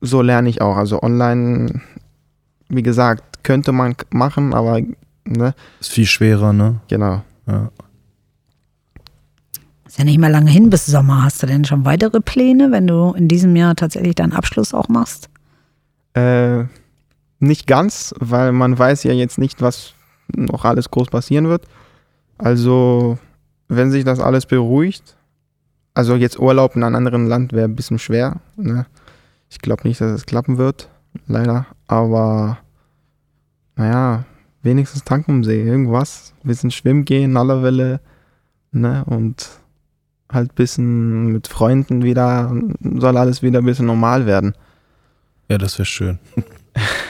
so 0.00 0.22
lerne 0.22 0.48
ich 0.48 0.62
auch. 0.62 0.76
Also 0.76 1.02
online, 1.02 1.80
wie 2.68 2.82
gesagt, 2.82 3.42
könnte 3.42 3.72
man 3.72 3.94
machen, 4.10 4.54
aber 4.54 4.80
Ne? 5.30 5.54
Ist 5.80 5.92
viel 5.92 6.06
schwerer, 6.06 6.52
ne? 6.52 6.80
Genau. 6.88 7.22
Ja. 7.46 7.70
Ist 9.86 9.98
ja 9.98 10.04
nicht 10.04 10.18
mehr 10.18 10.30
lange 10.30 10.50
hin 10.50 10.70
bis 10.70 10.86
Sommer. 10.86 11.24
Hast 11.24 11.42
du 11.42 11.46
denn 11.46 11.64
schon 11.64 11.84
weitere 11.84 12.20
Pläne, 12.20 12.70
wenn 12.70 12.86
du 12.86 13.12
in 13.12 13.28
diesem 13.28 13.54
Jahr 13.56 13.76
tatsächlich 13.76 14.14
deinen 14.14 14.32
Abschluss 14.32 14.72
auch 14.72 14.88
machst? 14.88 15.28
Äh, 16.14 16.64
nicht 17.40 17.66
ganz, 17.66 18.14
weil 18.18 18.52
man 18.52 18.78
weiß 18.78 19.02
ja 19.04 19.12
jetzt 19.12 19.38
nicht, 19.38 19.60
was 19.60 19.94
noch 20.34 20.64
alles 20.64 20.90
groß 20.90 21.08
passieren 21.08 21.48
wird. 21.48 21.66
Also, 22.38 23.18
wenn 23.68 23.90
sich 23.90 24.04
das 24.04 24.20
alles 24.20 24.46
beruhigt, 24.46 25.16
also 25.94 26.14
jetzt 26.14 26.38
Urlaub 26.38 26.76
in 26.76 26.84
einem 26.84 26.94
anderen 26.94 27.26
Land 27.26 27.52
wäre 27.52 27.66
ein 27.66 27.76
bisschen 27.76 27.98
schwer. 27.98 28.40
Ne? 28.56 28.86
Ich 29.48 29.58
glaube 29.58 29.86
nicht, 29.86 30.00
dass 30.00 30.12
es 30.12 30.26
klappen 30.26 30.58
wird. 30.58 30.88
leider. 31.26 31.66
Aber 31.88 32.58
naja, 33.76 34.24
wenigstens 34.62 35.04
tanken 35.04 35.32
am 35.32 35.44
See, 35.44 35.62
irgendwas. 35.62 36.34
Ein 36.44 36.48
bisschen 36.48 36.70
schwimmen 36.70 37.04
gehen, 37.04 37.34
Welle, 37.34 38.00
ne? 38.72 39.04
Und 39.06 39.48
halt 40.30 40.52
ein 40.52 40.54
bisschen 40.54 41.26
mit 41.32 41.48
Freunden 41.48 42.02
wieder, 42.02 42.54
soll 42.80 43.16
alles 43.16 43.42
wieder 43.42 43.58
ein 43.58 43.64
bisschen 43.64 43.86
normal 43.86 44.26
werden. 44.26 44.54
Ja, 45.48 45.58
das 45.58 45.78
wäre 45.78 45.86
schön. 45.86 46.18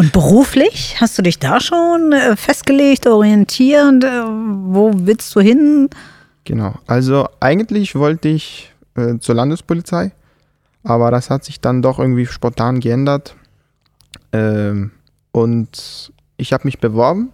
Und 0.00 0.14
beruflich? 0.14 0.96
Hast 0.98 1.18
du 1.18 1.22
dich 1.22 1.38
da 1.38 1.60
schon 1.60 2.12
äh, 2.12 2.34
festgelegt, 2.34 3.06
orientierend? 3.06 4.02
Äh, 4.02 4.22
wo 4.24 4.92
willst 4.94 5.36
du 5.36 5.40
hin? 5.40 5.90
Genau. 6.44 6.76
Also 6.86 7.28
eigentlich 7.38 7.94
wollte 7.94 8.28
ich 8.28 8.72
äh, 8.96 9.18
zur 9.18 9.34
Landespolizei, 9.34 10.12
aber 10.84 11.10
das 11.10 11.28
hat 11.28 11.44
sich 11.44 11.60
dann 11.60 11.82
doch 11.82 11.98
irgendwie 11.98 12.24
spontan 12.24 12.80
geändert. 12.80 13.36
Ähm, 14.32 14.92
und 15.32 16.14
ich 16.38 16.54
habe 16.54 16.64
mich 16.64 16.78
beworben 16.78 17.30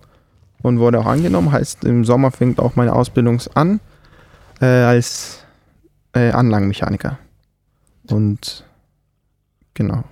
und 0.61 0.81
wurde 0.81 0.99
auch 0.99 1.07
angenommen. 1.07 1.53
Heißt, 1.53 1.85
im 1.85 2.05
Sommer 2.05 2.33
fängt 2.33 2.59
auch 2.59 2.75
meine 2.75 2.97
Ausbildung 2.97 3.41
an 3.55 3.79
äh, 4.61 4.67
als 4.67 5.45
äh, 6.15 6.33
Anlagenmechaniker. 6.33 7.17
Und 8.11 8.65
genau. 9.75 10.03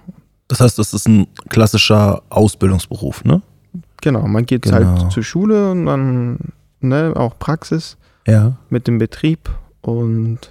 Das 0.48 0.60
heißt, 0.60 0.78
das 0.78 0.92
ist 0.92 1.08
ein 1.08 1.26
klassischer 1.48 2.22
Ausbildungsberuf, 2.28 3.24
ne? 3.24 3.42
Genau, 4.02 4.26
man 4.26 4.44
geht 4.44 4.70
halt 4.70 4.84
genau. 4.84 5.02
halt 5.02 5.12
zur 5.12 5.22
Schule 5.22 5.70
und 5.70 5.86
dann 5.86 6.38
ne, 6.80 7.12
auch 7.16 7.38
Praxis 7.38 7.96
ja. 8.26 8.56
mit 8.68 8.86
dem 8.86 8.98
Betrieb 8.98 9.50
und 9.80 10.50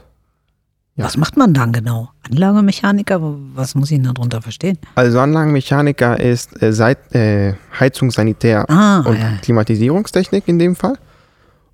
ja. 0.95 1.05
Was 1.05 1.17
macht 1.17 1.37
man 1.37 1.55
dann 1.55 1.71
genau? 1.71 2.11
Anlagemechaniker? 2.29 3.19
Was 3.55 3.73
muss 3.73 3.89
ich 3.89 3.97
denn 3.97 4.13
darunter 4.13 4.43
verstehen? 4.43 4.77
Also 4.93 5.19
Anlagenmechaniker 5.19 6.19
ist 6.19 6.61
äh, 6.61 6.71
Seit, 6.71 7.15
äh, 7.15 7.55
Heizung, 7.79 8.11
Sanitär 8.11 8.69
ah, 8.69 8.99
und 8.99 9.17
ja. 9.17 9.37
Klimatisierungstechnik 9.41 10.47
in 10.47 10.59
dem 10.59 10.75
Fall. 10.75 10.99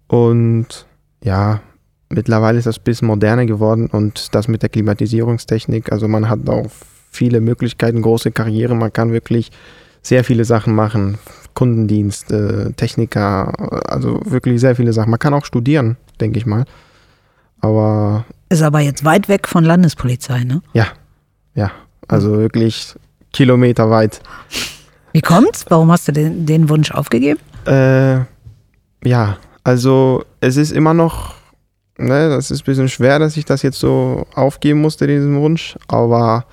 Und 0.08 0.86
ja, 1.22 1.60
mittlerweile 2.08 2.60
ist 2.60 2.66
das 2.66 2.78
ein 2.78 2.84
bisschen 2.86 3.10
moderner 3.10 3.46
geworden 3.46 3.88
und 3.88 4.34
das 4.34 4.48
mit 4.48 4.62
der 4.62 4.70
Klimatisierungstechnik, 4.70 5.92
also 5.92 6.08
man 6.08 6.30
hat 6.30 6.48
auch 6.48 6.68
viele 7.10 7.42
Möglichkeiten, 7.42 8.02
große 8.02 8.32
Karriere, 8.32 8.76
man 8.76 8.94
kann 8.94 9.12
wirklich 9.12 9.52
sehr 10.02 10.24
viele 10.24 10.46
Sachen 10.46 10.74
machen. 10.76 11.18
Kundendienst, 11.54 12.32
äh, 12.32 12.72
Techniker, 12.74 13.54
also 13.92 14.22
wirklich 14.24 14.62
sehr 14.62 14.76
viele 14.76 14.94
Sachen. 14.94 15.10
Man 15.10 15.20
kann 15.20 15.34
auch 15.34 15.46
studieren, 15.46 15.98
denke 16.22 16.38
ich 16.40 16.46
mal. 16.46 16.66
Aber. 17.60 18.26
Ist 18.50 18.62
aber 18.62 18.80
jetzt 18.80 19.04
weit 19.04 19.28
weg 19.28 19.48
von 19.48 19.66
Landespolizei, 19.66 20.44
ne? 20.44 20.62
Ja, 20.74 20.88
ja. 21.56 21.72
Also 22.08 22.38
wirklich 22.38 22.96
kilometerweit. 23.34 24.22
Wie 25.12 25.22
kommt's? 25.22 25.66
Warum 25.70 25.92
hast 25.92 26.08
du 26.08 26.12
den, 26.12 26.46
den 26.46 26.70
Wunsch 26.70 26.92
aufgegeben? 26.92 27.40
Äh, 27.66 28.20
ja, 29.04 29.38
also 29.64 30.24
es 30.40 30.58
ist 30.58 30.72
immer 30.72 30.94
noch, 30.94 31.36
ne, 31.98 32.30
das 32.30 32.52
ist 32.52 32.62
ein 32.62 32.66
bisschen 32.66 32.90
schwer, 32.90 33.20
dass 33.20 33.38
ich 33.38 33.46
das 33.46 33.62
jetzt 33.62 33.80
so 33.80 34.26
aufgeben 34.34 34.82
musste, 34.82 35.08
diesen 35.08 35.40
Wunsch. 35.40 35.78
Aber 35.88 36.46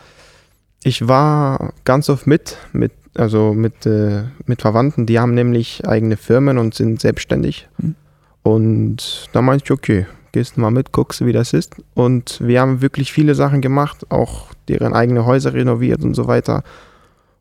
ich 0.82 1.08
war 1.08 1.72
ganz 1.84 2.08
oft 2.08 2.26
mit, 2.26 2.56
mit 2.72 2.92
also 3.18 3.54
mit, 3.54 3.86
äh, 3.86 4.24
mit 4.46 4.62
Verwandten, 4.62 5.06
die 5.06 5.18
haben 5.18 5.34
nämlich 5.34 5.86
eigene 5.86 6.16
Firmen 6.16 6.58
und 6.58 6.74
sind 6.74 7.00
selbstständig. 7.00 7.68
Mhm. 7.78 7.94
Und 8.42 9.28
da 9.32 9.42
meinte 9.42 9.64
ich, 9.64 9.70
okay, 9.70 10.06
gehst 10.32 10.56
du 10.56 10.60
mal 10.60 10.70
mit, 10.70 10.92
guckst, 10.92 11.24
wie 11.24 11.32
das 11.32 11.52
ist. 11.52 11.74
Und 11.94 12.38
wir 12.40 12.60
haben 12.60 12.82
wirklich 12.82 13.12
viele 13.12 13.34
Sachen 13.34 13.60
gemacht, 13.60 14.10
auch 14.10 14.48
deren 14.68 14.92
eigene 14.92 15.24
Häuser 15.24 15.54
renoviert 15.54 16.04
und 16.04 16.14
so 16.14 16.26
weiter. 16.26 16.62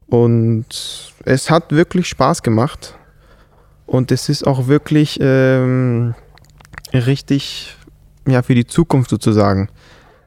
Und 0.08 1.13
es 1.25 1.50
hat 1.50 1.72
wirklich 1.72 2.08
Spaß 2.08 2.42
gemacht. 2.42 2.96
Und 3.86 4.12
es 4.12 4.30
ist 4.30 4.48
auch 4.48 4.68
wirklich 4.68 5.20
ähm, 5.22 6.15
richtig, 6.94 7.75
ja, 8.27 8.42
für 8.42 8.56
die 8.56 8.65
Zukunft 8.65 9.10
sozusagen. 9.10 9.70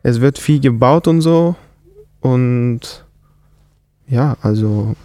Es 0.03 0.21
wird 0.21 0.39
viel 0.39 0.61
gebaut 0.61 1.09
und 1.09 1.23
so. 1.23 1.57
Und 2.21 3.05
ja, 4.09 4.37
also 4.43 4.97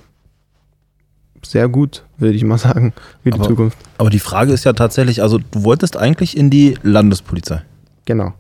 sehr 1.46 1.68
gut, 1.68 2.04
würde 2.18 2.36
ich 2.36 2.44
mal 2.44 2.58
sagen, 2.58 2.94
für 3.22 3.32
die 3.32 3.40
aber, 3.40 3.48
Zukunft. 3.48 3.78
Aber 3.98 4.10
die 4.10 4.20
Frage 4.20 4.54
ist 4.54 4.64
ja 4.64 4.74
tatsächlich, 4.74 5.22
also 5.22 5.38
du 5.38 5.64
wolltest 5.64 5.98
eigentlich 5.98 6.38
in 6.38 6.50
die 6.50 6.78
Landespolizei. 6.84 7.62
Genau. 8.06 8.34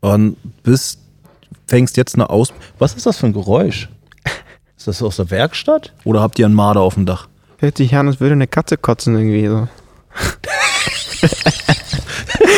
Und 0.00 0.36
bist, 0.62 1.00
fängst 1.66 1.96
jetzt 1.96 2.14
eine 2.14 2.30
Aus. 2.30 2.52
Was 2.78 2.94
ist 2.94 3.06
das 3.06 3.18
für 3.18 3.26
ein 3.26 3.32
Geräusch? 3.32 3.88
Ist 4.76 4.86
das 4.86 5.02
aus 5.02 5.16
der 5.16 5.30
Werkstatt? 5.30 5.94
Oder 6.04 6.20
habt 6.20 6.38
ihr 6.38 6.44
einen 6.44 6.54
Marder 6.54 6.80
auf 6.80 6.94
dem 6.94 7.06
Dach? 7.06 7.28
Hört 7.58 7.78
sich 7.78 7.94
an, 7.96 8.06
als 8.08 8.20
würde 8.20 8.34
eine 8.34 8.46
Katze 8.46 8.76
kotzen 8.76 9.16
irgendwie 9.16 9.46
so. 9.48 9.68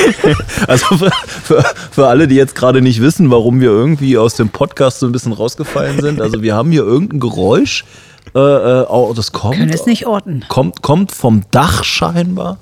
also 0.67 0.97
für, 0.97 1.11
für, 1.27 1.65
für, 1.91 2.07
alle, 2.07 2.29
die 2.29 2.35
jetzt 2.35 2.55
gerade 2.55 2.83
nicht 2.83 3.01
wissen, 3.01 3.31
warum 3.31 3.61
wir 3.61 3.71
irgendwie 3.71 4.19
aus 4.19 4.35
dem 4.35 4.49
Podcast 4.49 5.01
so 5.01 5.07
ein 5.07 5.13
bisschen 5.13 5.33
rausgefallen 5.33 6.01
sind. 6.01 6.21
Also 6.21 6.43
wir 6.43 6.55
haben 6.55 6.71
hier 6.71 6.83
irgendein 6.83 7.21
Geräusch, 7.21 7.85
äh, 8.35 8.39
äh, 8.39 8.87
oh, 8.89 9.13
das 9.15 9.33
kommt. 9.33 9.57
Können 9.57 9.73
es 9.73 9.87
nicht 9.87 10.07
orten. 10.07 10.45
Kommt, 10.49 10.83
kommt 10.83 11.13
vom 11.13 11.43
Dach 11.51 11.85
scheinbar. 11.85 12.59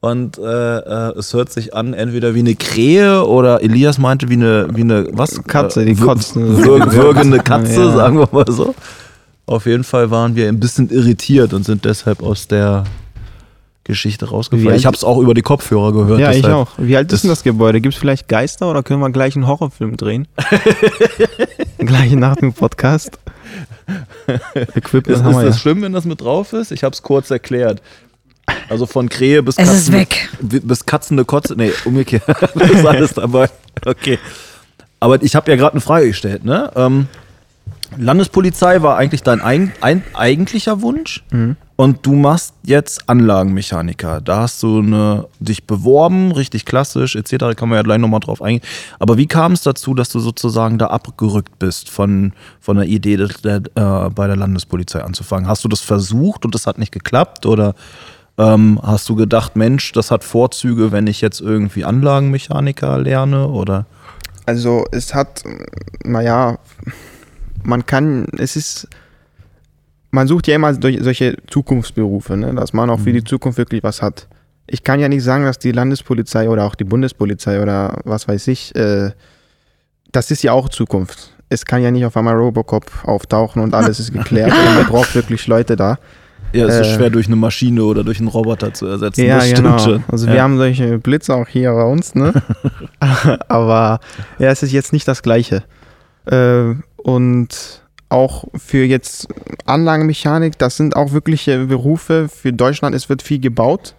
Und 0.00 0.38
äh, 0.38 0.42
äh, 0.42 1.18
es 1.18 1.34
hört 1.34 1.50
sich 1.52 1.74
an, 1.74 1.92
entweder 1.94 2.34
wie 2.34 2.40
eine 2.40 2.54
Krähe 2.54 3.26
oder 3.26 3.62
Elias 3.62 3.98
meinte 3.98 4.28
wie 4.28 4.34
eine, 4.34 4.68
wie 4.74 4.82
eine 4.82 5.08
was? 5.12 5.42
Katze, 5.44 5.84
die 5.84 5.96
kotzt. 5.96 6.36
Wir, 6.36 6.92
würgende 6.92 7.38
Katze, 7.44 7.80
ja. 7.80 7.92
sagen 7.92 8.18
wir 8.18 8.28
mal 8.30 8.44
so. 8.48 8.74
Auf 9.46 9.66
jeden 9.66 9.84
Fall 9.84 10.10
waren 10.10 10.36
wir 10.36 10.48
ein 10.48 10.60
bisschen 10.60 10.90
irritiert 10.90 11.54
und 11.54 11.64
sind 11.64 11.84
deshalb 11.84 12.22
aus 12.22 12.46
der 12.46 12.84
Geschichte 13.86 14.28
rausgefallen. 14.28 14.76
Ich 14.76 14.86
habe 14.86 14.96
es 14.96 15.04
auch 15.04 15.18
über 15.18 15.34
die 15.34 15.42
Kopfhörer 15.42 15.92
gehört. 15.92 16.20
Ja, 16.20 16.32
ich 16.32 16.44
auch. 16.46 16.68
Wie 16.76 16.96
alt 16.96 17.12
ist 17.12 17.22
denn 17.22 17.30
das 17.30 17.42
Gebäude? 17.42 17.80
Gibt 17.80 17.94
es 17.94 18.00
vielleicht 18.00 18.28
Geister 18.28 18.70
oder 18.70 18.82
können 18.82 19.00
wir 19.00 19.10
gleich 19.10 19.36
einen 19.36 19.46
Horrorfilm 19.46 19.96
drehen? 19.96 20.28
gleich 21.78 22.12
nach 22.12 22.36
dem 22.36 22.52
Podcast. 22.52 23.18
Equipment 24.74 25.08
ist, 25.08 25.22
haben 25.22 25.30
ist 25.30 25.42
das 25.42 25.56
ja. 25.56 25.60
schlimm, 25.60 25.82
wenn 25.82 25.92
das 25.92 26.04
mit 26.04 26.20
drauf 26.20 26.52
ist? 26.52 26.72
Ich 26.72 26.82
habe 26.84 26.92
es 26.92 27.02
kurz 27.02 27.30
erklärt. 27.30 27.80
Also 28.68 28.86
von 28.86 29.08
Krähe 29.08 29.42
bis 29.42 29.56
es 29.58 29.72
ist 29.72 29.92
weg. 29.92 30.28
bis 30.40 30.86
katzende 30.86 31.24
Kotze. 31.24 31.54
Nee, 31.56 31.72
umgekehrt. 31.84 32.24
das 32.54 32.70
ist 32.70 32.86
alles 32.86 33.14
dabei. 33.14 33.48
Okay. 33.84 34.18
Aber 35.00 35.22
ich 35.22 35.36
habe 35.36 35.50
ja 35.50 35.56
gerade 35.56 35.72
eine 35.72 35.80
Frage 35.80 36.08
gestellt, 36.08 36.44
ne? 36.44 36.70
Ähm, 36.74 37.06
Landespolizei 37.96 38.82
war 38.82 38.96
eigentlich 38.96 39.22
dein 39.22 39.40
ein, 39.40 39.72
ein 39.80 40.02
eigentlicher 40.14 40.82
Wunsch 40.82 41.22
mhm. 41.30 41.56
Und 41.76 42.06
du 42.06 42.14
machst 42.14 42.54
jetzt 42.62 43.08
Anlagenmechaniker. 43.08 44.22
Da 44.22 44.40
hast 44.40 44.62
du 44.62 44.78
eine, 44.78 45.26
dich 45.40 45.64
beworben, 45.64 46.32
richtig 46.32 46.64
klassisch 46.64 47.16
etc. 47.16 47.54
Kann 47.54 47.68
man 47.68 47.76
ja 47.76 47.82
gleich 47.82 47.98
nochmal 47.98 48.20
drauf 48.20 48.40
eingehen. 48.40 48.66
Aber 48.98 49.18
wie 49.18 49.26
kam 49.26 49.52
es 49.52 49.62
dazu, 49.62 49.92
dass 49.92 50.08
du 50.08 50.18
sozusagen 50.18 50.78
da 50.78 50.86
abgerückt 50.86 51.58
bist 51.58 51.90
von, 51.90 52.32
von 52.60 52.78
der 52.78 52.86
Idee, 52.86 53.16
der, 53.44 53.62
äh, 53.74 54.10
bei 54.10 54.26
der 54.26 54.36
Landespolizei 54.36 55.02
anzufangen? 55.02 55.48
Hast 55.48 55.64
du 55.64 55.68
das 55.68 55.80
versucht 55.80 56.46
und 56.46 56.54
das 56.54 56.66
hat 56.66 56.78
nicht 56.78 56.92
geklappt 56.92 57.44
oder 57.44 57.74
ähm, 58.38 58.80
hast 58.82 59.08
du 59.08 59.14
gedacht, 59.14 59.56
Mensch, 59.56 59.92
das 59.92 60.10
hat 60.10 60.24
Vorzüge, 60.24 60.92
wenn 60.92 61.06
ich 61.06 61.20
jetzt 61.20 61.40
irgendwie 61.40 61.84
Anlagenmechaniker 61.84 62.98
lerne 62.98 63.48
oder? 63.48 63.86
Also 64.46 64.84
es 64.92 65.14
hat, 65.14 65.42
naja, 66.04 66.58
man 67.64 67.84
kann, 67.84 68.26
es 68.38 68.56
ist, 68.56 68.88
man 70.16 70.26
sucht 70.26 70.48
ja 70.48 70.54
immer 70.54 70.72
solche 70.72 71.36
Zukunftsberufe, 71.46 72.38
ne? 72.38 72.54
dass 72.54 72.72
man 72.72 72.88
auch 72.88 72.98
für 72.98 73.12
die 73.12 73.20
mhm. 73.20 73.26
Zukunft 73.26 73.58
wirklich 73.58 73.82
was 73.82 74.00
hat. 74.00 74.28
Ich 74.66 74.82
kann 74.82 74.98
ja 74.98 75.08
nicht 75.08 75.22
sagen, 75.22 75.44
dass 75.44 75.58
die 75.58 75.72
Landespolizei 75.72 76.48
oder 76.48 76.64
auch 76.64 76.74
die 76.74 76.84
Bundespolizei 76.84 77.60
oder 77.60 78.00
was 78.04 78.26
weiß 78.26 78.48
ich, 78.48 78.74
äh, 78.74 79.10
das 80.12 80.30
ist 80.30 80.42
ja 80.42 80.52
auch 80.52 80.70
Zukunft. 80.70 81.34
Es 81.50 81.66
kann 81.66 81.82
ja 81.82 81.90
nicht 81.90 82.06
auf 82.06 82.16
einmal 82.16 82.34
Robocop 82.34 82.86
auftauchen 83.04 83.62
und 83.62 83.74
alles 83.74 84.00
ist 84.00 84.12
geklärt. 84.12 84.52
man 84.74 84.86
braucht 84.86 85.14
wirklich 85.14 85.46
Leute 85.46 85.76
da. 85.76 85.98
Ja, 86.54 86.66
es 86.66 86.76
ist 86.76 86.86
äh, 86.86 86.94
schwer 86.96 87.10
durch 87.10 87.26
eine 87.26 87.36
Maschine 87.36 87.84
oder 87.84 88.02
durch 88.02 88.18
einen 88.18 88.28
Roboter 88.28 88.72
zu 88.72 88.86
ersetzen. 88.86 89.26
Ja, 89.26 89.40
genau. 89.40 89.78
Schon. 89.78 90.02
Also 90.08 90.26
ja. 90.28 90.32
wir 90.32 90.42
haben 90.42 90.56
solche 90.56 90.98
Blitze 90.98 91.34
auch 91.34 91.46
hier 91.46 91.72
bei 91.72 91.84
uns, 91.84 92.14
ne? 92.14 92.32
Aber 93.48 94.00
ja, 94.38 94.50
es 94.50 94.62
ist 94.62 94.72
jetzt 94.72 94.94
nicht 94.94 95.06
das 95.06 95.22
Gleiche. 95.22 95.62
Äh, 96.24 96.74
und 96.96 97.85
auch 98.08 98.44
für 98.54 98.84
jetzt 98.84 99.28
Anlagenmechanik, 99.64 100.58
das 100.58 100.76
sind 100.76 100.96
auch 100.96 101.12
wirkliche 101.12 101.66
Berufe 101.66 102.28
für 102.28 102.52
Deutschland. 102.52 102.94
Es 102.94 103.08
wird 103.08 103.22
viel 103.22 103.40
gebaut. 103.40 103.94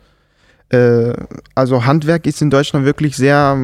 Äh, 0.69 1.13
also 1.55 1.85
Handwerk 1.85 2.25
ist 2.25 2.41
in 2.41 2.49
Deutschland 2.49 2.85
wirklich 2.85 3.15
sehr, 3.15 3.57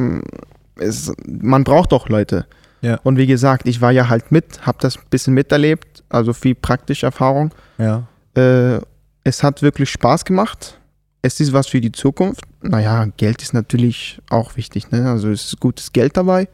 es, 0.76 1.12
man 1.26 1.64
braucht 1.64 1.92
doch 1.92 2.08
Leute. 2.08 2.46
Ja. 2.82 3.00
Und 3.02 3.16
wie 3.16 3.26
gesagt, 3.26 3.66
ich 3.66 3.80
war 3.80 3.92
ja 3.92 4.10
halt 4.10 4.30
mit, 4.30 4.66
habe 4.66 4.78
das 4.80 4.96
ein 4.98 5.04
bisschen 5.08 5.32
miterlebt, 5.32 6.04
also 6.10 6.34
viel 6.34 6.54
praktische 6.54 7.06
Erfahrung. 7.06 7.50
Ja. 7.78 8.06
Äh, 8.36 8.80
es 9.24 9.42
hat 9.42 9.62
wirklich 9.62 9.88
Spaß 9.90 10.26
gemacht. 10.26 10.78
Es 11.22 11.40
ist 11.40 11.54
was 11.54 11.66
für 11.66 11.80
die 11.80 11.92
Zukunft. 11.92 12.44
Naja, 12.60 13.06
Geld 13.16 13.40
ist 13.40 13.54
natürlich 13.54 14.20
auch 14.28 14.56
wichtig. 14.56 14.90
Ne? 14.90 15.08
Also 15.10 15.30
es 15.30 15.46
ist 15.46 15.60
gutes 15.60 15.94
Geld 15.94 16.18
dabei. 16.18 16.48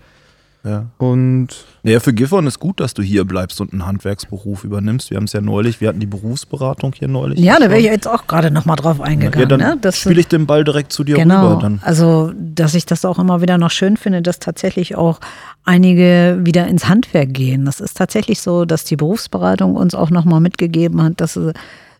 Ja. 0.63 0.87
Und 0.99 1.49
ja, 1.83 2.01
für 2.01 2.13
Gifhorn 2.13 2.47
ist 2.47 2.59
gut, 2.59 2.81
dass 2.81 2.93
du 2.93 3.03
hier 3.03 3.25
bleibst 3.25 3.61
und 3.61 3.73
einen 3.73 3.87
Handwerksberuf 3.87 4.65
übernimmst. 4.65 5.11
Wir 5.11 5.17
haben 5.17 5.25
es 5.25 5.33
ja 5.33 5.41
neulich, 5.41 5.81
wir 5.81 5.89
hatten 5.89 6.01
die 6.01 6.07
Berufsberatung 6.07 6.93
hier 6.93 7.09
neulich. 7.09 7.39
Ja, 7.39 7.59
da 7.59 7.71
wäre 7.71 7.79
ich 7.79 7.87
jetzt 7.87 8.07
auch 8.07 8.27
gerade 8.27 8.51
nochmal 8.51 8.77
drauf 8.77 9.01
eingegangen. 9.01 9.49
Ja, 9.49 9.57
dann 9.57 9.81
ne? 9.81 9.93
spiele 9.93 10.21
ich 10.21 10.29
den 10.29 10.47
Ball 10.47 10.65
direkt 10.65 10.93
zu 10.93 11.03
dir 11.03 11.17
genau, 11.17 11.49
rüber. 11.49 11.63
Dann. 11.63 11.81
Also, 11.83 12.33
dass 12.37 12.75
ich 12.75 12.85
das 12.85 13.07
auch 13.07 13.19
immer 13.19 13.41
wieder 13.41 13.57
noch 13.57 13.71
schön 13.71 13.97
finde, 13.97 14.21
dass 14.21 14.39
tatsächlich 14.39 14.97
auch 14.97 15.21
einige 15.65 16.41
wieder 16.43 16.67
ins 16.67 16.89
Handwerk 16.89 17.33
gehen. 17.33 17.65
Das 17.65 17.81
ist 17.81 17.97
tatsächlich 17.97 18.41
so, 18.41 18.67
dass 18.67 18.85
die 18.85 18.97
Berufsberatung 18.97 19.77
uns 19.77 19.95
auch 19.95 20.11
nochmal 20.11 20.41
mitgegeben 20.41 21.03
hat, 21.03 21.21
dass 21.23 21.39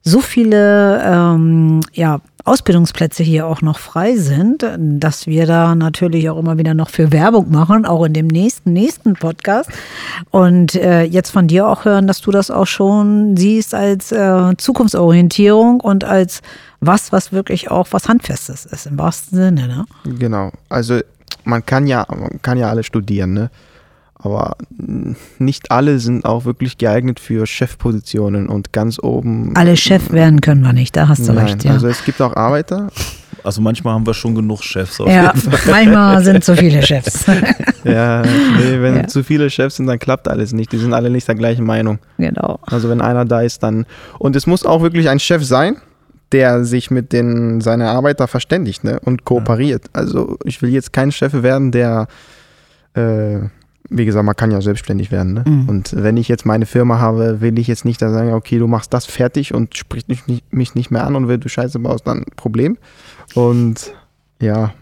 so 0.03 0.21
viele 0.21 1.03
ähm, 1.03 1.81
ja, 1.93 2.21
Ausbildungsplätze 2.45 3.23
hier 3.23 3.47
auch 3.47 3.63
noch 3.63 3.79
frei 3.79 4.17
sind, 4.17 4.65
dass 4.79 5.27
wir 5.27 5.47
da 5.47 5.75
natürlich 5.75 6.29
auch 6.31 6.39
immer 6.39 6.59
wieder 6.59 6.75
noch 6.75 6.91
für 6.91 7.13
Werbung 7.13 7.51
machen, 7.51 7.85
auch 7.87 8.05
in 8.05 8.13
dem 8.13 8.27
nächsten, 8.27 8.73
nächsten 8.73 9.15
Podcast. 9.15 9.71
Und 10.31 10.75
äh, 10.75 11.03
jetzt 11.03 11.31
von 11.31 11.49
dir 11.49 11.67
auch 11.67 11.85
hören, 11.85 12.07
dass 12.07 12.21
du 12.21 12.31
das 12.31 12.51
auch 12.51 12.67
schon 12.67 13.37
siehst 13.37 13.75
als 13.75 14.13
äh, 14.13 14.57
Zukunftsorientierung 14.57 15.81
und 15.81 16.05
als 16.05 16.43
was, 16.81 17.13
was 17.13 17.33
wirklich 17.33 17.71
auch 17.71 17.89
was 17.91 18.09
Handfestes 18.09 18.67
ist, 18.67 18.87
im 18.87 18.99
wahrsten 18.99 19.39
Sinne. 19.39 19.69
Ne? 19.69 19.87
Genau. 20.19 20.51
Also 20.69 21.01
man 21.45 21.65
kann 21.65 21.87
ja, 21.87 22.07
man 22.09 22.41
kann 22.43 22.59
ja 22.59 22.69
alle 22.71 22.83
studieren, 22.83 23.33
ne? 23.35 23.51
Aber 24.23 24.57
nicht 25.39 25.71
alle 25.71 25.99
sind 25.99 26.27
auch 26.27 26.45
wirklich 26.45 26.77
geeignet 26.77 27.21
für 27.21 27.47
Chefpositionen 27.47 28.49
und 28.49 28.73
ganz 28.73 28.99
oben. 29.03 29.57
Alle 29.57 29.77
Chef 29.77 30.13
werden 30.13 30.43
können 30.43 30.63
wir 30.63 30.75
nicht, 30.75 30.95
da 30.95 31.09
hast 31.09 31.27
du 31.27 31.33
Nein, 31.33 31.47
recht. 31.47 31.65
Ja. 31.65 31.73
Also 31.73 31.89
es 31.89 32.05
gibt 32.05 32.21
auch 32.21 32.37
Arbeiter. 32.37 32.89
Also 33.43 33.63
manchmal 33.63 33.95
haben 33.95 34.07
wir 34.07 34.13
schon 34.13 34.35
genug 34.35 34.63
Chefs. 34.63 34.99
ja, 34.99 35.33
manchmal 35.67 36.23
sind 36.23 36.45
zu 36.45 36.55
viele 36.55 36.83
Chefs. 36.87 37.25
ja, 37.85 38.23
nee, 38.23 38.83
wenn 38.83 38.97
ja. 38.97 39.07
zu 39.07 39.25
viele 39.25 39.49
Chefs 39.49 39.77
sind, 39.77 39.87
dann 39.87 39.99
klappt 39.99 40.29
alles 40.29 40.53
nicht. 40.53 40.71
Die 40.73 40.77
sind 40.77 40.93
alle 40.93 41.09
nicht 41.09 41.27
der 41.27 41.37
gleichen 41.37 41.65
Meinung. 41.65 41.99
Genau. 42.19 42.59
Also 42.67 42.91
wenn 42.91 43.01
einer 43.01 43.25
da 43.25 43.41
ist, 43.41 43.63
dann. 43.63 43.87
Und 44.19 44.37
es 44.37 44.47
muss 44.47 44.67
auch 44.67 44.83
wirklich 44.83 45.09
ein 45.09 45.19
Chef 45.19 45.43
sein, 45.45 45.77
der 46.33 46.65
sich 46.65 46.91
mit 46.91 47.15
den 47.15 47.63
seinen 47.63 47.89
Arbeiter 47.89 48.29
verständigt 48.29 48.85
ne, 48.85 49.01
und 49.01 49.25
kooperiert. 49.25 49.87
Also 49.95 50.37
ich 50.45 50.61
will 50.61 50.71
jetzt 50.71 50.93
kein 50.93 51.11
Chef 51.11 51.33
werden, 51.43 51.73
der 51.73 52.09
äh, 52.95 53.39
wie 53.89 54.05
gesagt, 54.05 54.25
man 54.25 54.37
kann 54.37 54.51
ja 54.51 54.61
selbstständig 54.61 55.11
werden. 55.11 55.35
Ne? 55.35 55.45
Mhm. 55.47 55.69
Und 55.69 55.95
wenn 55.97 56.17
ich 56.17 56.29
jetzt 56.29 56.47
meine 56.47 56.67
Firma 56.67 56.99
habe, 57.01 57.41
will 57.41 57.59
ich 57.59 57.67
jetzt 57.67 57.85
nicht 57.85 58.01
da 58.03 58.11
sagen, 58.11 58.33
okay, 58.33 58.59
du 58.59 58.67
machst 58.67 58.93
das 58.93 59.07
fertig 59.07 59.55
und 59.55 59.77
sprichst 59.77 60.09
mich 60.09 60.27
nicht, 60.27 60.53
mich 60.53 60.75
nicht 60.75 60.91
mehr 60.91 61.07
an 61.07 61.17
und 61.17 61.29
wenn 61.29 61.41
du 61.41 61.49
Scheiße 61.49 61.79
baust, 61.79 62.07
dann 62.07 62.25
Problem. 62.37 62.77
Und 63.35 63.93
ja, 64.41 64.73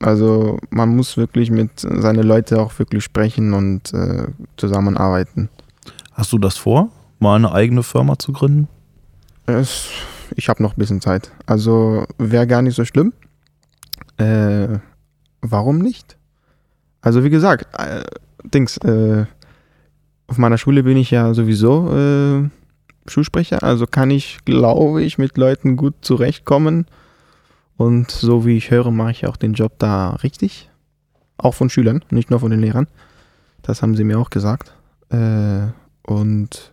also 0.00 0.58
man 0.70 0.94
muss 0.96 1.16
wirklich 1.16 1.50
mit 1.50 1.80
seinen 1.80 2.24
Leuten 2.24 2.56
auch 2.56 2.78
wirklich 2.78 3.04
sprechen 3.04 3.54
und 3.54 3.94
äh, 3.94 4.26
zusammenarbeiten. 4.56 5.48
Hast 6.12 6.32
du 6.32 6.38
das 6.38 6.56
vor, 6.56 6.90
mal 7.20 7.36
eine 7.36 7.52
eigene 7.52 7.82
Firma 7.82 8.18
zu 8.18 8.32
gründen? 8.32 8.68
Es, 9.46 9.88
ich 10.36 10.48
habe 10.48 10.62
noch 10.62 10.72
ein 10.72 10.78
bisschen 10.78 11.00
Zeit. 11.00 11.30
Also 11.46 12.04
wäre 12.18 12.46
gar 12.46 12.62
nicht 12.62 12.74
so 12.74 12.84
schlimm. 12.84 13.12
Äh, 14.18 14.78
warum 15.40 15.78
nicht? 15.78 16.16
Also 17.00 17.24
wie 17.24 17.30
gesagt, 17.30 17.66
äh, 17.78 18.02
Dings, 18.44 18.76
äh, 18.78 19.26
auf 20.26 20.38
meiner 20.38 20.58
Schule 20.58 20.82
bin 20.82 20.96
ich 20.96 21.10
ja 21.10 21.34
sowieso 21.34 21.94
äh, 21.94 22.48
Schulsprecher, 23.06 23.62
also 23.62 23.86
kann 23.86 24.10
ich, 24.10 24.38
glaube 24.44 25.02
ich, 25.02 25.18
mit 25.18 25.36
Leuten 25.36 25.76
gut 25.76 25.94
zurechtkommen. 26.02 26.86
Und 27.76 28.10
so 28.10 28.46
wie 28.46 28.56
ich 28.56 28.70
höre, 28.70 28.90
mache 28.90 29.10
ich 29.10 29.26
auch 29.26 29.36
den 29.36 29.54
Job 29.54 29.72
da 29.78 30.10
richtig. 30.22 30.70
Auch 31.36 31.54
von 31.54 31.68
Schülern, 31.68 32.04
nicht 32.10 32.30
nur 32.30 32.40
von 32.40 32.50
den 32.50 32.60
Lehrern. 32.60 32.86
Das 33.62 33.82
haben 33.82 33.96
sie 33.96 34.04
mir 34.04 34.18
auch 34.18 34.30
gesagt. 34.30 34.72
Äh, 35.10 35.66
und 36.02 36.72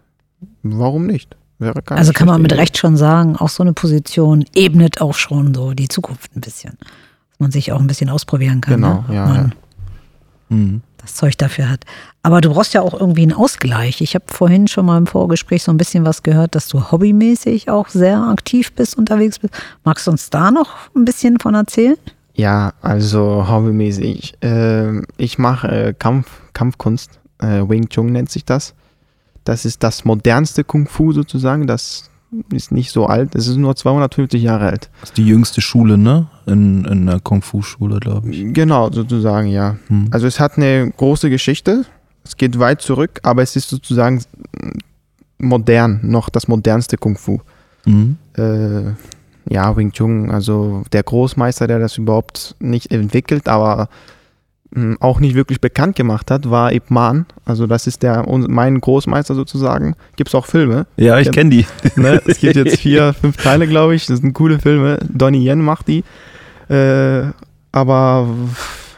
warum 0.62 1.08
nicht? 1.08 1.36
Wäre 1.58 1.82
gar 1.82 1.98
also 1.98 2.14
kann 2.14 2.28
man 2.28 2.42
mit 2.42 2.54
Recht 2.54 2.78
schon 2.78 2.96
sagen, 2.96 3.36
auch 3.36 3.50
so 3.50 3.64
eine 3.64 3.74
Position 3.74 4.46
ebnet 4.56 5.02
auch 5.02 5.16
schon 5.16 5.54
so 5.54 5.74
die 5.74 5.88
Zukunft 5.90 6.36
ein 6.36 6.42
bisschen. 6.42 6.78
Dass 6.80 7.40
man 7.40 7.52
sich 7.52 7.72
auch 7.72 7.80
ein 7.80 7.88
bisschen 7.88 8.10
ausprobieren 8.10 8.62
kann. 8.62 8.76
Genau, 8.76 9.04
ne? 9.08 9.16
ja. 9.16 9.26
Man, 9.26 9.54
ja. 10.50 10.56
Mhm 10.56 10.82
das 11.02 11.16
Zeug 11.16 11.38
dafür 11.38 11.70
hat. 11.70 11.86
Aber 12.24 12.42
du 12.42 12.50
brauchst 12.50 12.74
ja 12.74 12.82
auch 12.82 12.94
irgendwie 12.94 13.24
einen 13.24 13.34
Ausgleich. 13.34 14.02
Ich 14.02 14.16
habe 14.16 14.26
vorhin 14.28 14.68
schon 14.68 14.86
mal 14.86 14.98
im 14.98 15.08
Vorgespräch 15.08 15.64
so 15.64 15.72
ein 15.72 15.78
bisschen 15.78 16.06
was 16.06 16.24
gehört, 16.24 16.56
dass 16.56 16.68
du 16.68 16.92
hobbymäßig 16.92 17.70
auch 17.70 17.88
sehr 17.88 18.22
aktiv 18.24 18.74
bist, 18.74 18.98
unterwegs 18.98 19.40
bist. 19.40 19.54
Magst 19.84 20.08
du 20.08 20.12
uns 20.12 20.30
da 20.30 20.52
noch 20.52 20.94
ein 20.96 21.06
bisschen 21.06 21.40
von 21.40 21.56
erzählen? 21.56 21.98
Ja, 22.34 22.74
also 22.82 23.48
hobbymäßig. 23.50 24.36
Äh, 24.44 25.02
ich 25.18 25.38
mache 25.38 25.68
äh, 25.68 25.94
Kampf, 25.94 26.30
Kampfkunst. 26.54 27.20
Äh, 27.40 27.68
Wing 27.68 27.90
Chun 27.90 28.12
nennt 28.12 28.30
sich 28.30 28.46
das. 28.46 28.76
Das 29.44 29.66
ist 29.66 29.84
das 29.84 30.06
modernste 30.06 30.64
Kung 30.64 30.88
Fu 30.88 31.12
sozusagen. 31.12 31.68
Das 31.68 32.10
ist 32.52 32.72
nicht 32.72 32.92
so 32.92 33.06
alt. 33.06 33.36
Es 33.36 33.48
ist 33.48 33.58
nur 33.58 33.76
250 33.76 34.42
Jahre 34.42 34.68
alt. 34.68 34.90
Das 35.02 35.10
ist 35.10 35.18
die 35.18 35.26
jüngste 35.26 35.62
Schule, 35.62 35.98
ne? 35.98 36.28
In, 36.46 36.86
in 36.86 37.06
der 37.06 37.20
Kung-Fu-Schule, 37.20 38.00
glaube 38.00 38.30
ich. 38.30 38.54
Genau, 38.54 38.92
sozusagen, 38.92 39.48
ja. 39.48 39.78
Hm. 39.88 40.08
Also 40.12 40.28
es 40.28 40.40
hat 40.40 40.58
eine 40.58 40.92
große 40.96 41.30
Geschichte. 41.30 41.86
Es 42.24 42.38
geht 42.38 42.60
weit 42.60 42.82
zurück, 42.82 43.20
aber 43.24 43.42
es 43.42 43.56
ist 43.56 43.70
sozusagen 43.70 44.24
modern, 45.40 46.02
noch 46.04 46.30
das 46.30 46.48
modernste 46.48 46.98
Kung-Fu. 46.98 47.40
Mhm. 47.86 48.18
Äh, 48.38 48.92
ja, 49.50 49.76
Wing 49.76 49.92
Chun, 49.92 50.30
also 50.30 50.84
der 50.92 51.04
Großmeister, 51.04 51.66
der 51.66 51.80
das 51.80 51.98
überhaupt 51.98 52.56
nicht 52.60 52.92
entwickelt, 52.92 53.48
aber 53.48 53.90
auch 55.00 55.20
nicht 55.20 55.34
wirklich 55.34 55.60
bekannt 55.60 55.96
gemacht 55.96 56.30
hat, 56.30 56.50
war 56.50 56.72
Ip 56.72 56.92
Man. 56.92 57.26
Also 57.44 57.66
das 57.66 57.88
ist 57.88 58.04
der 58.04 58.26
mein 58.28 58.80
Großmeister 58.80 59.34
sozusagen. 59.34 59.96
Gibt 60.16 60.30
es 60.30 60.36
auch 60.36 60.46
Filme. 60.46 60.86
Ja, 60.96 61.18
ich 61.18 61.32
kenne 61.32 61.50
die. 61.50 61.66
Ne? 61.96 62.22
Es 62.26 62.40
gibt 62.40 62.56
jetzt 62.56 62.78
vier, 62.78 63.14
fünf 63.20 63.38
Teile, 63.38 63.68
glaube 63.68 63.96
ich. 63.96 64.06
Das 64.06 64.20
sind 64.20 64.34
coole 64.34 64.60
Filme. 64.60 65.00
Donnie 65.10 65.44
Yen 65.44 65.62
macht 65.62 65.88
die. 65.88 66.04
Äh, 66.70 67.32
aber 67.72 68.28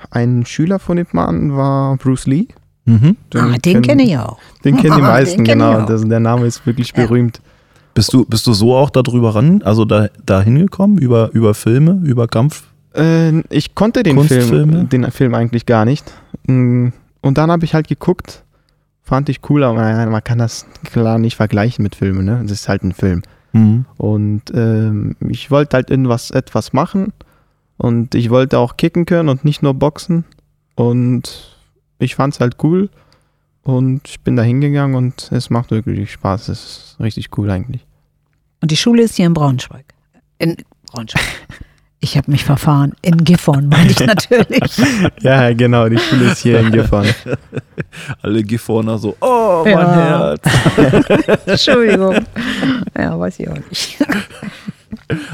ein 0.09 0.45
Schüler 0.45 0.77
von 0.79 0.97
Ip 0.97 1.13
Man 1.13 1.55
war 1.55 1.95
Bruce 1.97 2.27
Lee. 2.27 2.47
Mhm. 2.85 3.15
Den, 3.33 3.41
ah, 3.41 3.57
den 3.57 3.81
kenne 3.81 4.03
ich 4.03 4.17
auch. 4.17 4.39
Den 4.65 4.75
kennen 4.77 4.97
die 4.97 5.01
meisten, 5.01 5.43
genau. 5.43 5.85
Das, 5.85 6.05
der 6.05 6.19
Name 6.19 6.47
ist 6.47 6.65
wirklich 6.65 6.91
ja. 6.95 7.05
berühmt. 7.05 7.41
Bist 7.93 8.13
du, 8.13 8.25
bist 8.25 8.45
du 8.47 8.53
so 8.53 8.75
auch 8.75 8.89
darüber 8.89 9.35
ran, 9.35 9.61
also 9.63 9.83
da, 9.83 10.07
da 10.25 10.41
hingekommen, 10.41 10.97
über, 10.97 11.29
über 11.33 11.53
Filme, 11.53 12.01
über 12.03 12.27
Kampf? 12.27 12.63
Äh, 12.95 13.39
ich 13.49 13.75
konnte 13.75 14.03
den 14.03 14.21
Film, 14.23 14.89
den 14.89 15.11
Film 15.11 15.33
eigentlich 15.33 15.65
gar 15.65 15.85
nicht. 15.85 16.11
Mm, 16.47 16.89
und 17.21 17.37
dann 17.37 17.51
habe 17.51 17.65
ich 17.65 17.73
halt 17.73 17.87
geguckt, 17.87 18.43
fand 19.03 19.29
ich 19.29 19.39
cool, 19.49 19.63
aber 19.63 20.05
man 20.07 20.23
kann 20.23 20.37
das 20.37 20.65
klar 20.85 21.19
nicht 21.19 21.35
vergleichen 21.35 21.83
mit 21.83 21.95
Filmen, 21.95 22.25
ne? 22.25 22.39
Das 22.43 22.51
ist 22.51 22.69
halt 22.69 22.83
ein 22.83 22.93
Film. 22.93 23.23
Mhm. 23.53 23.85
Und 23.97 24.43
ähm, 24.53 25.15
ich 25.27 25.51
wollte 25.51 25.75
halt 25.75 25.89
irgendwas 25.89 26.31
etwas 26.31 26.73
machen 26.73 27.13
und 27.77 28.15
ich 28.15 28.29
wollte 28.29 28.57
auch 28.59 28.77
kicken 28.77 29.05
können 29.05 29.29
und 29.29 29.43
nicht 29.43 29.61
nur 29.61 29.73
boxen. 29.73 30.23
Und 30.75 31.57
ich 31.99 32.15
fand 32.15 32.33
es 32.33 32.39
halt 32.39 32.57
cool 32.63 32.89
und 33.63 34.07
ich 34.07 34.21
bin 34.21 34.35
da 34.35 34.43
hingegangen 34.43 34.95
und 34.95 35.31
es 35.31 35.49
macht 35.49 35.71
wirklich 35.71 36.11
Spaß. 36.11 36.49
Es 36.49 36.59
ist 36.59 36.97
richtig 36.99 37.37
cool 37.37 37.49
eigentlich. 37.51 37.85
Und 38.61 38.71
die 38.71 38.77
Schule 38.77 39.03
ist 39.03 39.15
hier 39.15 39.25
in 39.25 39.33
Braunschweig. 39.33 39.85
In 40.37 40.57
Braunschweig. 40.91 41.23
Ich 42.03 42.17
habe 42.17 42.31
mich 42.31 42.43
verfahren. 42.43 42.93
In 43.03 43.23
Gifhorn, 43.23 43.69
meine 43.69 43.91
ich 43.91 43.99
natürlich. 44.05 44.59
ja, 45.21 45.53
genau, 45.53 45.87
die 45.87 45.99
Schule 45.99 46.31
ist 46.31 46.39
hier 46.39 46.59
in 46.59 46.71
Gifhorn. 46.71 47.07
Alle 48.23 48.43
Gifhorner 48.43 48.97
so, 48.97 49.15
oh, 49.21 49.61
mein 49.63 49.73
ja. 49.73 50.35
Herz. 50.35 50.41
Entschuldigung. 51.45 52.25
Ja, 52.97 53.19
weiß 53.19 53.39
ich 53.39 53.49
auch 53.49 53.57
nicht. 53.69 53.97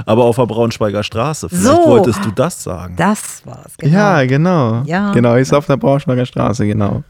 Aber 0.05 0.25
auf 0.25 0.35
der 0.35 0.45
Braunschweiger 0.45 1.03
Straße. 1.03 1.47
Vielleicht 1.47 1.63
so, 1.63 1.85
wolltest 1.85 2.25
du 2.25 2.31
das 2.31 2.61
sagen. 2.61 2.95
Das 2.97 3.45
war's, 3.45 3.77
genau. 3.77 3.93
Ja, 3.93 4.25
genau. 4.25 4.83
Ja. 4.85 5.13
Genau, 5.13 5.35
ist 5.35 5.53
auf 5.53 5.67
der 5.67 5.77
Braunschweiger 5.77 6.25
Straße, 6.25 6.67
genau. 6.67 7.03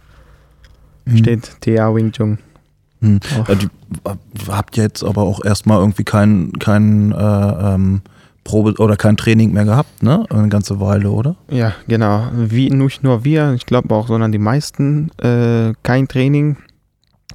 Hm. 1.07 1.17
Steht 1.17 1.61
TA 1.61 1.93
Wing 1.95 2.11
Chun. 2.11 2.37
Hm. 3.01 3.19
Ja, 3.47 3.55
die, 3.55 3.69
habt 4.49 4.77
jetzt 4.77 5.03
aber 5.03 5.23
auch 5.23 5.43
erstmal 5.43 5.79
irgendwie 5.79 6.03
keinen 6.03 6.53
kein, 6.59 7.11
äh, 7.11 7.73
ähm, 7.73 8.01
Probe 8.47 8.75
oder 8.79 8.95
kein 8.95 9.17
Training 9.17 9.51
mehr 9.51 9.65
gehabt, 9.65 10.01
ne? 10.01 10.25
Eine 10.29 10.47
ganze 10.47 10.79
Weile, 10.79 11.11
oder? 11.11 11.35
Ja, 11.51 11.73
genau. 11.89 12.29
Wie 12.33 12.69
nicht 12.69 13.03
nur 13.03 13.25
wir, 13.25 13.51
ich 13.53 13.65
glaube 13.65 13.93
auch, 13.93 14.07
sondern 14.07 14.31
die 14.31 14.39
meisten 14.39 15.11
äh, 15.17 15.73
kein 15.83 16.07
Training. 16.07 16.55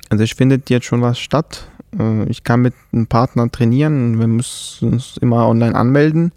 Also 0.09 0.25
es 0.25 0.33
findet 0.33 0.71
jetzt 0.71 0.87
schon 0.87 1.03
was 1.03 1.19
statt. 1.19 1.69
Äh, 1.99 2.25
ich 2.31 2.45
kann 2.45 2.63
mit 2.63 2.73
einem 2.93 3.09
Partner 3.09 3.53
trainieren. 3.53 4.19
Wir 4.21 4.27
müssen 4.27 4.95
uns 4.95 5.19
immer 5.19 5.47
online 5.47 5.75
anmelden 5.75 6.33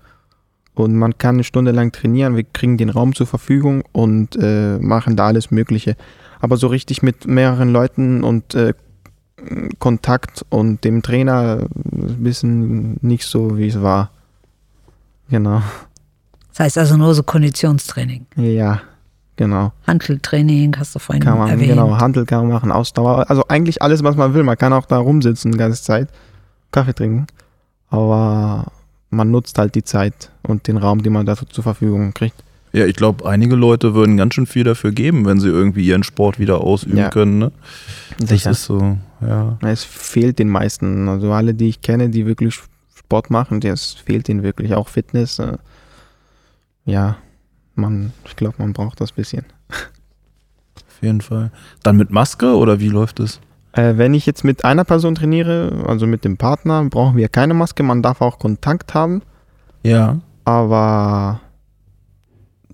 und 0.73 0.93
man 0.97 1.17
kann 1.17 1.35
eine 1.35 1.45
Stunde 1.45 1.71
lang 1.71 1.93
trainieren. 1.93 2.35
Wir 2.35 2.43
kriegen 2.43 2.77
den 2.77 2.89
Raum 2.89 3.15
zur 3.15 3.27
Verfügung 3.27 3.81
und 3.93 4.35
äh, 4.35 4.77
machen 4.79 5.15
da 5.15 5.27
alles 5.27 5.51
Mögliche. 5.51 5.95
Aber 6.41 6.57
so 6.57 6.67
richtig 6.67 7.01
mit 7.01 7.25
mehreren 7.27 7.71
Leuten 7.71 8.25
und 8.25 8.53
äh, 8.55 8.73
Kontakt 9.79 10.45
und 10.49 10.83
dem 10.83 11.01
Trainer 11.01 11.59
ein 11.93 12.23
bisschen 12.23 12.97
nicht 13.01 13.23
so, 13.23 13.57
wie 13.57 13.67
es 13.67 13.81
war. 13.81 14.11
Genau. 15.29 15.61
Das 16.49 16.59
heißt 16.59 16.77
also 16.77 16.97
nur 16.97 17.13
so 17.13 17.23
Konditionstraining. 17.23 18.25
Ja, 18.35 18.81
Genau. 19.37 19.73
Handeltraining 19.85 20.75
hast 20.77 20.95
du 20.95 20.99
vorhin 20.99 21.23
kann 21.23 21.37
man, 21.37 21.49
erwähnt. 21.49 21.69
Genau, 21.69 21.97
Handel 21.97 22.25
kann 22.25 22.43
man 22.43 22.53
machen, 22.53 22.71
Ausdauer. 22.71 23.29
Also 23.29 23.43
eigentlich 23.49 23.81
alles, 23.81 24.03
was 24.03 24.15
man 24.15 24.33
will. 24.33 24.43
Man 24.43 24.57
kann 24.57 24.71
auch 24.71 24.85
da 24.85 24.97
rumsitzen 24.97 25.51
die 25.51 25.57
ganze 25.57 25.81
Zeit, 25.83 26.09
Kaffee 26.71 26.93
trinken. 26.93 27.27
Aber 27.89 28.71
man 29.09 29.31
nutzt 29.31 29.57
halt 29.57 29.75
die 29.75 29.83
Zeit 29.83 30.31
und 30.43 30.67
den 30.67 30.77
Raum, 30.77 31.03
den 31.03 31.13
man 31.13 31.25
dafür 31.25 31.49
zur 31.49 31.63
Verfügung 31.63 32.13
kriegt. 32.13 32.43
Ja, 32.71 32.85
ich 32.85 32.95
glaube, 32.95 33.27
einige 33.29 33.55
Leute 33.55 33.93
würden 33.93 34.17
ganz 34.17 34.33
schön 34.33 34.45
viel 34.45 34.65
dafür 34.65 34.91
geben, 34.91 35.25
wenn 35.25 35.39
sie 35.39 35.47
irgendwie 35.47 35.85
ihren 35.85 36.03
Sport 36.03 36.39
wieder 36.39 36.61
ausüben 36.61 36.97
ja. 36.97 37.09
können. 37.09 37.39
Ne? 37.39 37.51
Das 38.19 38.45
ist 38.45 38.63
so, 38.63 38.97
ja. 39.21 39.57
Es 39.61 39.83
fehlt 39.83 40.39
den 40.39 40.49
meisten. 40.49 41.07
Also 41.07 41.31
alle, 41.31 41.53
die 41.53 41.69
ich 41.69 41.81
kenne, 41.81 42.09
die 42.09 42.25
wirklich 42.25 42.59
Sport 43.05 43.29
machen, 43.29 43.61
es 43.61 43.93
fehlt 43.93 44.29
ihnen 44.29 44.41
wirklich 44.41 44.73
auch 44.73 44.87
Fitness. 44.87 45.37
Äh, 45.37 45.57
ja, 46.85 47.17
man, 47.75 48.13
ich 48.25 48.35
glaube, 48.35 48.55
man 48.57 48.73
braucht 48.73 48.99
das 48.99 49.11
bisschen. 49.11 49.45
Auf 49.69 51.01
jeden 51.01 51.21
Fall. 51.21 51.51
Dann 51.83 51.97
mit 51.97 52.09
Maske 52.09 52.55
oder 52.55 52.79
wie 52.79 52.89
läuft 52.89 53.19
es? 53.19 53.39
Äh, 53.73 53.97
wenn 53.97 54.15
ich 54.15 54.25
jetzt 54.25 54.43
mit 54.43 54.65
einer 54.65 54.85
Person 54.85 55.13
trainiere, 55.13 55.83
also 55.87 56.07
mit 56.07 56.25
dem 56.25 56.37
Partner, 56.37 56.83
brauchen 56.85 57.15
wir 57.15 57.27
keine 57.29 57.53
Maske. 57.53 57.83
Man 57.83 58.01
darf 58.01 58.21
auch 58.21 58.39
Kontakt 58.39 58.95
haben. 58.95 59.21
Ja. 59.83 60.19
Aber 60.45 61.41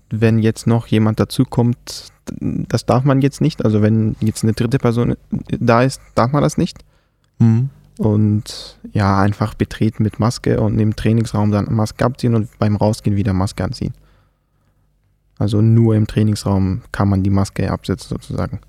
wenn 0.08 0.38
jetzt 0.38 0.66
noch 0.66 0.86
jemand 0.86 1.20
dazukommt, 1.20 2.08
das 2.40 2.86
darf 2.86 3.04
man 3.04 3.20
jetzt 3.20 3.42
nicht. 3.42 3.64
Also 3.64 3.82
wenn 3.82 4.16
jetzt 4.20 4.44
eine 4.44 4.54
dritte 4.54 4.78
Person 4.78 5.16
da 5.30 5.82
ist, 5.82 6.00
darf 6.14 6.32
man 6.32 6.42
das 6.42 6.56
nicht. 6.56 6.78
Mhm. 7.38 7.68
Und 7.98 8.78
ja, 8.92 9.20
einfach 9.20 9.54
betreten 9.54 10.02
mit 10.02 10.18
Maske 10.18 10.60
und 10.60 10.78
im 10.78 10.96
Trainingsraum 10.96 11.50
dann 11.50 11.72
Maske 11.72 12.04
abziehen 12.04 12.34
und 12.34 12.48
beim 12.58 12.76
Rausgehen 12.76 13.16
wieder 13.16 13.32
Maske 13.32 13.64
anziehen. 13.64 13.94
Also 15.38 15.60
nur 15.60 15.94
im 15.94 16.06
Trainingsraum 16.06 16.82
kann 16.92 17.08
man 17.08 17.22
die 17.22 17.30
Maske 17.30 17.70
absetzen 17.70 18.08
sozusagen. 18.08 18.60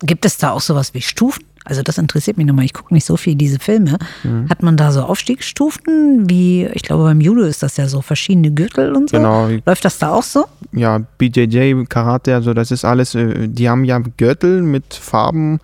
Gibt 0.00 0.24
es 0.24 0.38
da 0.38 0.50
auch 0.50 0.60
sowas 0.60 0.92
wie 0.92 1.00
Stufen? 1.00 1.44
Also 1.64 1.82
das 1.82 1.96
interessiert 1.96 2.36
mich 2.36 2.46
nochmal. 2.46 2.66
Ich 2.66 2.74
gucke 2.74 2.92
nicht 2.92 3.06
so 3.06 3.16
viel 3.16 3.36
diese 3.36 3.58
Filme. 3.58 3.96
Mhm. 4.22 4.50
Hat 4.50 4.62
man 4.62 4.76
da 4.76 4.92
so 4.92 5.02
Aufstiegsstufen? 5.02 6.28
Wie, 6.28 6.66
ich 6.66 6.82
glaube, 6.82 7.04
beim 7.04 7.22
Judo 7.22 7.42
ist 7.42 7.62
das 7.62 7.78
ja 7.78 7.88
so 7.88 8.02
verschiedene 8.02 8.50
Gürtel 8.50 8.94
und 8.94 9.08
so. 9.08 9.16
Genau. 9.16 9.48
Läuft 9.64 9.84
das 9.84 9.98
da 9.98 10.10
auch 10.10 10.22
so? 10.22 10.44
Ja, 10.72 10.98
BJJ, 10.98 11.84
Karate, 11.88 12.34
also 12.34 12.52
das 12.52 12.70
ist 12.70 12.84
alles, 12.84 13.14
äh, 13.14 13.48
die 13.48 13.70
haben 13.70 13.84
ja 13.84 13.98
Gürtel 13.98 14.60
mit 14.60 14.92
Farben 14.92 15.58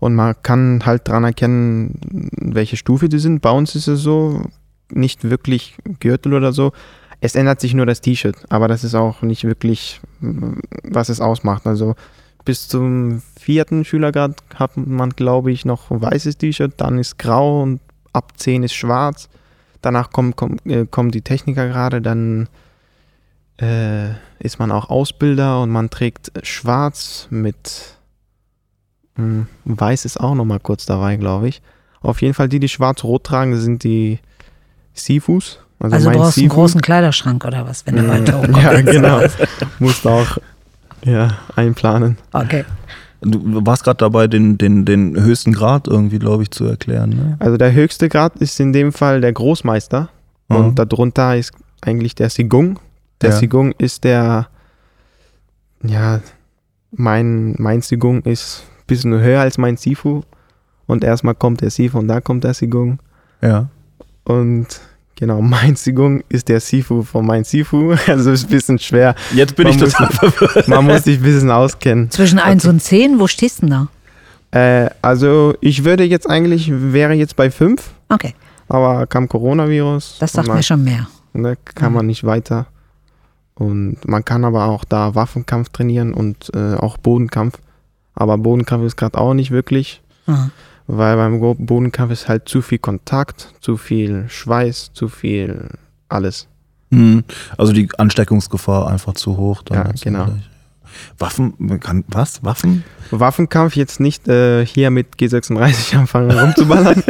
und 0.00 0.14
man 0.14 0.34
kann 0.42 0.84
halt 0.84 1.06
dran 1.06 1.24
erkennen, 1.24 2.00
welche 2.40 2.76
Stufe 2.76 3.08
die 3.08 3.18
sind. 3.18 3.42
Bei 3.42 3.50
uns 3.50 3.74
ist 3.76 3.86
es 3.86 4.00
so, 4.00 4.42
nicht 4.90 5.28
wirklich 5.28 5.76
Gürtel 6.00 6.34
oder 6.34 6.52
so. 6.52 6.72
Es 7.20 7.34
ändert 7.34 7.60
sich 7.60 7.74
nur 7.74 7.86
das 7.86 8.00
T-Shirt, 8.00 8.46
aber 8.48 8.66
das 8.66 8.82
ist 8.82 8.94
auch 8.94 9.22
nicht 9.22 9.44
wirklich, 9.44 10.00
was 10.20 11.10
es 11.10 11.20
ausmacht. 11.20 11.66
Also 11.66 11.94
bis 12.46 12.66
zum 12.66 13.22
vierten 13.38 13.84
Schülergrad 13.84 14.42
hat 14.54 14.76
man, 14.76 15.10
glaube 15.10 15.52
ich, 15.52 15.66
noch 15.66 15.90
ein 15.90 16.00
weißes 16.00 16.38
T-Shirt, 16.38 16.72
dann 16.78 16.98
ist 16.98 17.18
grau 17.18 17.62
und 17.62 17.80
ab 18.14 18.32
10 18.36 18.62
ist 18.62 18.74
schwarz. 18.74 19.28
Danach 19.82 20.10
kommen, 20.10 20.34
kommen, 20.34 20.58
äh, 20.64 20.86
kommen 20.86 21.10
die 21.10 21.22
Techniker 21.22 21.68
gerade, 21.68 22.00
dann 22.00 22.48
äh, 23.58 24.10
ist 24.38 24.58
man 24.58 24.72
auch 24.72 24.88
Ausbilder 24.88 25.60
und 25.60 25.70
man 25.70 25.90
trägt 25.90 26.32
schwarz 26.42 27.28
mit 27.30 27.99
hm, 29.20 29.46
weiß 29.64 30.04
ist 30.04 30.20
auch 30.20 30.34
nochmal 30.34 30.60
kurz 30.60 30.86
dabei, 30.86 31.16
glaube 31.16 31.48
ich. 31.48 31.62
Auf 32.00 32.22
jeden 32.22 32.34
Fall 32.34 32.48
die, 32.48 32.60
die 32.60 32.68
schwarz-rot 32.68 33.24
tragen, 33.24 33.56
sind 33.56 33.84
die 33.84 34.18
Sifus. 34.94 35.60
Also, 35.78 35.96
also 35.96 36.10
du 36.10 36.18
brauchst 36.18 36.34
Sifu. 36.34 36.44
einen 36.44 36.50
großen 36.50 36.80
Kleiderschrank 36.80 37.44
oder 37.44 37.66
was, 37.66 37.86
wenn 37.86 37.96
du 37.96 38.08
weiter 38.08 38.38
hochkommst. 38.38 38.62
Ja, 38.62 38.80
genau. 38.80 39.20
Musst 39.78 40.06
auch 40.06 40.38
ja, 41.04 41.38
einplanen. 41.56 42.18
Okay. 42.32 42.64
Du 43.22 43.66
warst 43.66 43.84
gerade 43.84 43.98
dabei, 43.98 44.28
den, 44.28 44.56
den, 44.56 44.84
den 44.84 45.20
höchsten 45.20 45.52
Grad 45.52 45.86
irgendwie, 45.86 46.18
glaube 46.18 46.42
ich, 46.42 46.50
zu 46.50 46.64
erklären. 46.64 47.10
Ne? 47.10 47.36
Also 47.38 47.58
der 47.58 47.72
höchste 47.72 48.08
Grad 48.08 48.36
ist 48.36 48.58
in 48.60 48.72
dem 48.72 48.92
Fall 48.92 49.20
der 49.20 49.32
Großmeister. 49.32 50.08
Mhm. 50.48 50.56
Und 50.56 50.78
darunter 50.78 51.36
ist 51.36 51.52
eigentlich 51.82 52.14
der 52.14 52.30
Sigung. 52.30 52.78
Der 53.20 53.30
ja. 53.30 53.36
Sigung 53.36 53.72
ist 53.72 54.04
der, 54.04 54.48
ja, 55.82 56.20
mein, 56.92 57.54
mein 57.58 57.82
Sigung 57.82 58.22
ist 58.22 58.64
bisschen 58.90 59.20
höher 59.20 59.40
als 59.40 59.58
mein 59.58 59.76
Sifu. 59.76 60.22
Und 60.86 61.04
erstmal 61.04 61.34
kommt 61.34 61.60
der 61.60 61.70
Sifu 61.70 61.98
und 61.98 62.08
da 62.08 62.20
kommt 62.20 62.44
der 62.44 62.54
Sigung. 62.54 62.98
Ja. 63.40 63.68
Und 64.24 64.80
Genau, 65.20 65.42
mein 65.42 65.76
Sigung 65.76 66.24
ist 66.30 66.48
der 66.48 66.60
Sifu 66.60 67.02
von 67.02 67.26
mein 67.26 67.44
Sifu. 67.44 67.94
Also 68.06 68.32
ist 68.32 68.44
ein 68.44 68.50
bisschen 68.50 68.78
schwer. 68.78 69.14
Jetzt 69.34 69.54
bin 69.54 69.68
man 69.68 69.74
ich 69.74 69.80
total 69.80 70.10
verwirrt. 70.10 70.66
Man 70.66 70.86
muss 70.86 71.04
sich 71.04 71.18
ein 71.18 71.22
bisschen 71.22 71.50
auskennen. 71.50 72.10
Zwischen 72.10 72.38
1 72.38 72.64
und 72.64 72.82
10, 72.82 73.20
wo 73.20 73.26
stehst 73.26 73.62
du 73.62 73.66
denn 73.66 73.88
da? 74.50 74.86
Äh, 74.86 74.90
also 75.02 75.54
ich 75.60 75.84
würde 75.84 76.04
jetzt 76.04 76.28
eigentlich, 76.28 76.72
wäre 76.72 77.12
jetzt 77.12 77.36
bei 77.36 77.50
5. 77.50 77.90
Okay. 78.08 78.34
Aber 78.68 79.06
kam 79.06 79.28
Coronavirus. 79.28 80.16
Das 80.20 80.32
sagt 80.32 80.48
man, 80.48 80.56
mir 80.56 80.62
schon 80.62 80.82
mehr. 80.82 81.06
Ne, 81.34 81.56
kann 81.74 81.90
mhm. 81.90 81.96
man 81.96 82.06
nicht 82.06 82.24
weiter. 82.24 82.66
Und 83.54 83.98
man 84.06 84.24
kann 84.24 84.44
aber 84.44 84.66
auch 84.66 84.84
da 84.84 85.14
Waffenkampf 85.14 85.68
trainieren 85.68 86.14
und 86.14 86.50
äh, 86.54 86.74
auch 86.74 86.96
Bodenkampf. 86.96 87.58
Aber 88.20 88.38
Bodenkampf 88.38 88.84
ist 88.84 88.96
gerade 88.96 89.18
auch 89.18 89.34
nicht 89.34 89.50
wirklich. 89.50 90.02
Mhm 90.26 90.50
weil 90.92 91.16
beim 91.16 91.40
Bodenkampf 91.40 92.12
ist 92.12 92.28
halt 92.28 92.48
zu 92.48 92.62
viel 92.62 92.78
Kontakt, 92.78 93.54
zu 93.60 93.76
viel 93.76 94.24
Schweiß, 94.28 94.90
zu 94.92 95.08
viel 95.08 95.68
alles. 96.08 96.48
Mhm. 96.90 97.22
Also 97.56 97.72
die 97.72 97.88
Ansteckungsgefahr 97.96 98.90
einfach 98.90 99.14
zu 99.14 99.36
hoch. 99.36 99.62
ja, 99.70 99.90
genau. 100.02 100.28
Waffen, 101.18 101.78
kann, 101.78 102.04
was? 102.08 102.42
Waffen? 102.42 102.82
Waffenkampf 103.12 103.76
jetzt 103.76 104.00
nicht 104.00 104.26
äh, 104.26 104.66
hier 104.66 104.90
mit 104.90 105.14
G36 105.16 105.96
anfangen 105.96 106.32
rumzuballern, 106.32 107.04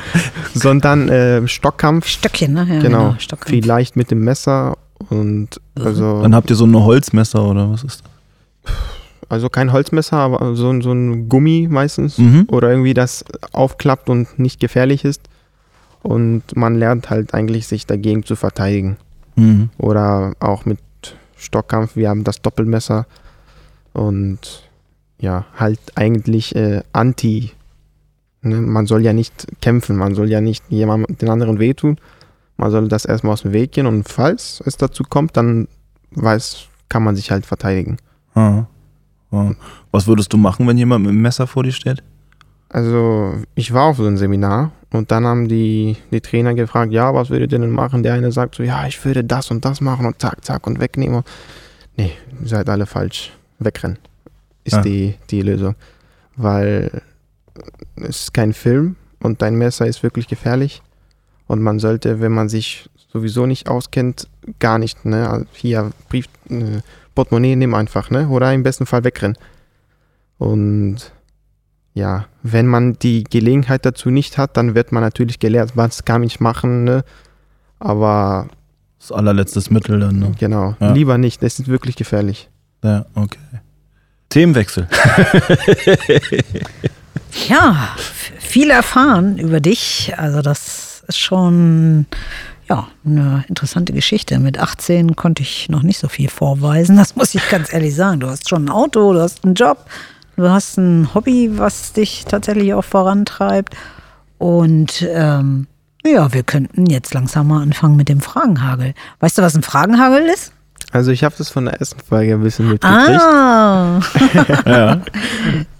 sondern 0.54 1.10
äh, 1.10 1.46
Stockkampf. 1.46 2.06
Stöckchen, 2.06 2.54
ne? 2.54 2.66
Ja, 2.66 2.80
genau. 2.80 3.16
genau 3.18 3.38
Vielleicht 3.44 3.96
mit 3.96 4.10
dem 4.10 4.20
Messer 4.20 4.78
und 5.10 5.60
also. 5.74 6.22
Dann 6.22 6.34
habt 6.34 6.48
ihr 6.48 6.56
so 6.56 6.64
ein 6.64 6.74
Holzmesser 6.74 7.44
oder 7.46 7.70
was 7.70 7.84
ist 7.84 8.02
das? 8.64 8.72
Also 9.28 9.48
kein 9.48 9.72
Holzmesser, 9.72 10.16
aber 10.16 10.54
so, 10.54 10.80
so 10.80 10.92
ein 10.92 11.28
Gummi 11.28 11.68
meistens. 11.70 12.18
Mhm. 12.18 12.46
Oder 12.48 12.70
irgendwie 12.70 12.94
das 12.94 13.24
aufklappt 13.52 14.08
und 14.08 14.38
nicht 14.38 14.60
gefährlich 14.60 15.04
ist. 15.04 15.22
Und 16.02 16.54
man 16.54 16.76
lernt 16.76 17.10
halt 17.10 17.34
eigentlich, 17.34 17.66
sich 17.66 17.86
dagegen 17.86 18.24
zu 18.24 18.36
verteidigen. 18.36 18.96
Mhm. 19.34 19.70
Oder 19.78 20.34
auch 20.38 20.64
mit 20.64 20.78
Stockkampf. 21.36 21.96
Wir 21.96 22.08
haben 22.08 22.24
das 22.24 22.42
Doppelmesser. 22.42 23.06
Und 23.92 24.68
ja, 25.18 25.46
halt 25.56 25.80
eigentlich 25.94 26.54
äh, 26.54 26.82
anti. 26.92 27.52
Ne? 28.42 28.60
Man 28.60 28.86
soll 28.86 29.02
ja 29.02 29.12
nicht 29.12 29.46
kämpfen, 29.60 29.96
man 29.96 30.14
soll 30.14 30.30
ja 30.30 30.40
nicht 30.40 30.64
jemandem 30.68 31.16
den 31.16 31.28
anderen 31.28 31.58
wehtun. 31.58 31.98
Man 32.56 32.70
soll 32.70 32.88
das 32.88 33.04
erstmal 33.04 33.34
aus 33.34 33.42
dem 33.42 33.52
Weg 33.52 33.72
gehen 33.72 33.86
und 33.86 34.08
falls 34.08 34.62
es 34.64 34.76
dazu 34.76 35.04
kommt, 35.04 35.36
dann 35.36 35.68
weiß, 36.12 36.68
kann 36.88 37.02
man 37.02 37.16
sich 37.16 37.30
halt 37.30 37.44
verteidigen. 37.44 37.98
Mhm. 38.34 38.66
Was 39.90 40.06
würdest 40.06 40.32
du 40.32 40.36
machen, 40.36 40.66
wenn 40.66 40.78
jemand 40.78 41.04
mit 41.04 41.10
einem 41.10 41.22
Messer 41.22 41.46
vor 41.46 41.62
dir 41.62 41.72
steht? 41.72 42.02
Also, 42.68 43.34
ich 43.54 43.72
war 43.72 43.84
auf 43.84 43.96
so 43.96 44.06
einem 44.06 44.16
Seminar 44.16 44.72
und 44.90 45.10
dann 45.10 45.24
haben 45.24 45.48
die, 45.48 45.96
die 46.10 46.20
Trainer 46.20 46.54
gefragt, 46.54 46.92
ja, 46.92 47.14
was 47.14 47.30
würdet 47.30 47.52
ihr 47.52 47.58
denn 47.58 47.70
machen? 47.70 48.02
Der 48.02 48.14
eine 48.14 48.32
sagt 48.32 48.56
so, 48.56 48.62
ja, 48.62 48.86
ich 48.86 49.02
würde 49.04 49.22
das 49.24 49.50
und 49.50 49.64
das 49.64 49.80
machen 49.80 50.04
und 50.06 50.20
zack, 50.20 50.44
zack 50.44 50.66
und 50.66 50.80
wegnehmen. 50.80 51.22
Nee, 51.96 52.12
ihr 52.40 52.48
seid 52.48 52.68
alle 52.68 52.86
falsch. 52.86 53.32
Wegrennen 53.58 53.98
ist 54.64 54.74
ja. 54.74 54.82
die, 54.82 55.14
die 55.30 55.42
Lösung. 55.42 55.76
Weil 56.36 57.02
es 57.96 58.22
ist 58.22 58.34
kein 58.34 58.52
Film 58.52 58.96
und 59.20 59.40
dein 59.40 59.54
Messer 59.56 59.86
ist 59.86 60.02
wirklich 60.02 60.28
gefährlich. 60.28 60.82
Und 61.46 61.62
man 61.62 61.78
sollte, 61.78 62.20
wenn 62.20 62.32
man 62.32 62.48
sich 62.48 62.90
sowieso 63.12 63.46
nicht 63.46 63.68
auskennt, 63.68 64.28
gar 64.58 64.78
nicht, 64.78 65.04
ne, 65.04 65.30
also 65.30 65.46
hier 65.52 65.90
Brief, 66.08 66.26
äh, 66.50 66.80
Portemonnaie 67.16 67.56
nimm 67.56 67.74
einfach, 67.74 68.10
ne? 68.10 68.28
Oder 68.28 68.54
im 68.54 68.62
besten 68.62 68.86
Fall 68.86 69.02
wegrennen. 69.02 69.36
Und 70.38 70.98
ja, 71.94 72.26
wenn 72.42 72.66
man 72.66 72.92
die 72.92 73.24
Gelegenheit 73.24 73.84
dazu 73.84 74.10
nicht 74.10 74.38
hat, 74.38 74.56
dann 74.56 74.76
wird 74.76 74.92
man 74.92 75.02
natürlich 75.02 75.40
gelehrt, 75.40 75.72
was 75.74 76.04
kann 76.04 76.22
ich 76.22 76.38
machen, 76.38 76.84
ne? 76.84 77.04
Aber. 77.80 78.46
Das 79.00 79.10
allerletztes 79.10 79.70
Mittel 79.70 79.98
dann, 79.98 80.18
ne? 80.18 80.32
Genau. 80.38 80.76
Ja. 80.78 80.92
Lieber 80.92 81.18
nicht, 81.18 81.42
das 81.42 81.58
ist 81.58 81.68
wirklich 81.68 81.96
gefährlich. 81.96 82.48
Ja, 82.84 83.06
okay. 83.14 83.38
Themenwechsel. 84.28 84.88
ja, 87.48 87.88
viel 88.38 88.70
erfahren 88.70 89.38
über 89.38 89.60
dich. 89.60 90.12
Also, 90.16 90.42
das 90.42 91.02
ist 91.08 91.18
schon 91.18 92.06
ja, 92.68 92.88
eine 93.04 93.44
interessante 93.48 93.92
Geschichte. 93.92 94.38
Mit 94.38 94.58
18 94.58 95.16
konnte 95.16 95.42
ich 95.42 95.68
noch 95.68 95.82
nicht 95.82 95.98
so 95.98 96.08
viel 96.08 96.28
vorweisen, 96.28 96.96
das 96.96 97.16
muss 97.16 97.34
ich 97.34 97.48
ganz 97.48 97.72
ehrlich 97.72 97.94
sagen. 97.94 98.20
Du 98.20 98.28
hast 98.28 98.48
schon 98.48 98.66
ein 98.66 98.70
Auto, 98.70 99.12
du 99.12 99.20
hast 99.20 99.44
einen 99.44 99.54
Job, 99.54 99.86
du 100.36 100.48
hast 100.48 100.76
ein 100.76 101.14
Hobby, 101.14 101.50
was 101.54 101.92
dich 101.92 102.24
tatsächlich 102.26 102.74
auch 102.74 102.84
vorantreibt. 102.84 103.76
Und 104.38 105.06
ähm, 105.08 105.66
ja, 106.04 106.32
wir 106.32 106.42
könnten 106.42 106.86
jetzt 106.86 107.14
langsam 107.14 107.48
mal 107.48 107.62
anfangen 107.62 107.96
mit 107.96 108.08
dem 108.08 108.20
Fragenhagel. 108.20 108.94
Weißt 109.20 109.38
du, 109.38 109.42
was 109.42 109.54
ein 109.56 109.62
Fragenhagel 109.62 110.22
ist? 110.26 110.52
Also 110.92 111.10
ich 111.10 111.24
habe 111.24 111.34
das 111.36 111.50
von 111.50 111.64
der 111.66 111.74
ersten 111.74 112.00
Folge 112.00 112.34
ein 112.34 112.42
bisschen 112.42 112.70
mitgekriegt. 112.70 113.20
Ah. 113.20 114.00
ja. 114.66 115.02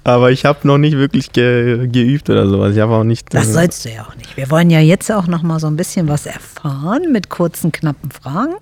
Aber 0.04 0.30
ich 0.30 0.44
habe 0.44 0.66
noch 0.66 0.78
nicht 0.78 0.96
wirklich 0.96 1.32
ge 1.32 1.86
geübt 1.88 2.28
oder 2.28 2.48
sowas. 2.48 2.74
Ich 2.74 2.80
habe 2.80 2.94
auch 2.94 3.04
nicht. 3.04 3.32
Das 3.32 3.48
äh, 3.48 3.52
sollst 3.52 3.84
du 3.84 3.90
ja 3.90 4.02
auch 4.02 4.14
nicht. 4.16 4.36
Wir 4.36 4.50
wollen 4.50 4.70
ja 4.70 4.80
jetzt 4.80 5.10
auch 5.10 5.26
noch 5.26 5.42
mal 5.42 5.60
so 5.60 5.68
ein 5.68 5.76
bisschen 5.76 6.08
was 6.08 6.26
erfahren 6.26 7.12
mit 7.12 7.30
kurzen, 7.30 7.72
knappen 7.72 8.10
Fragen, 8.10 8.54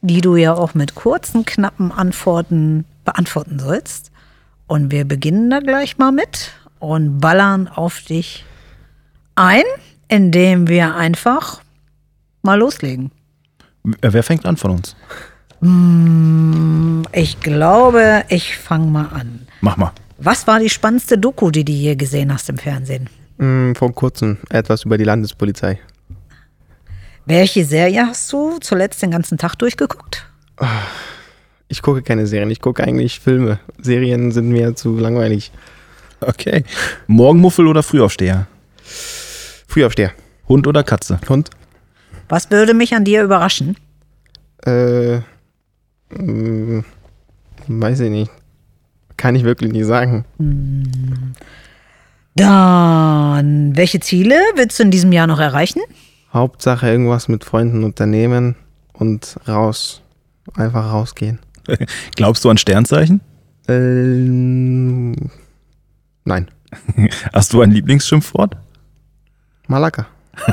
die 0.00 0.20
du 0.20 0.36
ja 0.36 0.54
auch 0.54 0.74
mit 0.74 0.94
kurzen, 0.94 1.44
knappen 1.44 1.92
Antworten 1.92 2.84
beantworten 3.04 3.58
sollst. 3.58 4.10
Und 4.66 4.90
wir 4.90 5.04
beginnen 5.04 5.50
da 5.50 5.60
gleich 5.60 5.98
mal 5.98 6.12
mit 6.12 6.52
und 6.78 7.20
ballern 7.20 7.68
auf 7.68 8.00
dich 8.00 8.44
ein, 9.34 9.64
indem 10.08 10.68
wir 10.68 10.94
einfach 10.94 11.60
mal 12.42 12.58
loslegen. 12.58 13.10
Wer 13.84 14.22
fängt 14.22 14.46
an 14.46 14.56
von 14.56 14.72
uns? 14.72 14.96
Hm, 15.62 17.04
ich 17.12 17.40
glaube, 17.40 18.24
ich 18.28 18.58
fange 18.58 18.86
mal 18.86 19.06
an. 19.06 19.46
Mach 19.60 19.76
mal. 19.76 19.92
Was 20.18 20.46
war 20.46 20.58
die 20.58 20.68
spannendste 20.68 21.18
Doku, 21.18 21.50
die 21.50 21.64
du 21.64 21.72
je 21.72 21.94
gesehen 21.94 22.32
hast 22.32 22.48
im 22.48 22.58
Fernsehen? 22.58 23.08
Hm, 23.38 23.74
vor 23.74 23.94
kurzem 23.94 24.38
etwas 24.50 24.84
über 24.84 24.98
die 24.98 25.04
Landespolizei. 25.04 25.78
Welche 27.26 27.64
Serie 27.64 28.06
hast 28.06 28.32
du 28.32 28.58
zuletzt 28.58 29.00
den 29.02 29.12
ganzen 29.12 29.38
Tag 29.38 29.54
durchgeguckt? 29.56 30.26
Ich 31.68 31.80
gucke 31.80 32.02
keine 32.02 32.26
Serien, 32.26 32.50
ich 32.50 32.60
gucke 32.60 32.82
eigentlich 32.82 33.20
Filme. 33.20 33.60
Serien 33.80 34.32
sind 34.32 34.48
mir 34.48 34.74
zu 34.74 34.96
langweilig. 34.98 35.52
Okay. 36.20 36.64
Morgenmuffel 37.06 37.66
oder 37.66 37.82
Frühaufsteher? 37.82 38.46
Frühaufsteher. 39.66 40.12
Hund 40.48 40.66
oder 40.66 40.82
Katze? 40.82 41.20
Hund. 41.28 41.50
Was 42.28 42.50
würde 42.50 42.74
mich 42.74 42.94
an 42.94 43.04
dir 43.04 43.22
überraschen? 43.22 43.76
Äh, 44.64 45.20
hm, 46.16 46.84
weiß 47.66 48.00
ich 48.00 48.10
nicht. 48.10 48.30
Kann 49.16 49.34
ich 49.34 49.44
wirklich 49.44 49.72
nicht 49.72 49.86
sagen. 49.86 50.24
Dann, 52.34 53.76
welche 53.76 54.00
Ziele 54.00 54.34
willst 54.56 54.78
du 54.78 54.84
in 54.84 54.90
diesem 54.90 55.12
Jahr 55.12 55.26
noch 55.26 55.38
erreichen? 55.38 55.80
Hauptsache 56.32 56.88
irgendwas 56.88 57.28
mit 57.28 57.44
Freunden 57.44 57.84
unternehmen 57.84 58.56
und 58.92 59.36
raus. 59.46 60.02
Einfach 60.54 60.92
rausgehen. 60.92 61.38
Glaubst 62.16 62.44
du 62.44 62.50
an 62.50 62.58
Sternzeichen? 62.58 63.20
Ähm, 63.68 65.14
nein. 66.24 66.50
Hast 67.32 67.52
du 67.52 67.60
ein 67.60 67.70
Lieblingsschimpfwort? 67.70 68.56
Malaka. 69.68 70.06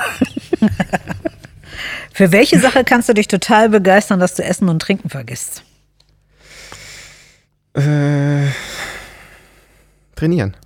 Für 2.19 2.33
welche 2.33 2.59
Sache 2.59 2.83
kannst 2.83 3.07
du 3.07 3.13
dich 3.13 3.29
total 3.29 3.69
begeistern, 3.69 4.19
dass 4.19 4.35
du 4.35 4.43
Essen 4.43 4.67
und 4.67 4.81
Trinken 4.81 5.07
vergisst? 5.07 5.63
Äh, 7.71 8.47
trainieren. 10.17 10.57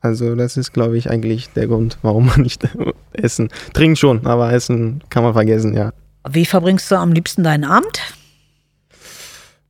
Also 0.00 0.36
das 0.36 0.56
ist, 0.56 0.72
glaube 0.72 0.96
ich, 0.96 1.10
eigentlich 1.10 1.48
der 1.48 1.66
Grund, 1.66 1.98
warum 2.02 2.26
man 2.26 2.42
nicht 2.42 2.62
essen. 3.12 3.48
Trinken 3.72 3.96
schon, 3.96 4.24
aber 4.24 4.52
essen 4.52 5.02
kann 5.10 5.24
man 5.24 5.32
vergessen, 5.32 5.74
ja. 5.74 5.92
Wie 6.28 6.46
verbringst 6.46 6.88
du 6.92 6.94
am 6.94 7.10
liebsten 7.10 7.42
deinen 7.42 7.64
Abend? 7.64 8.14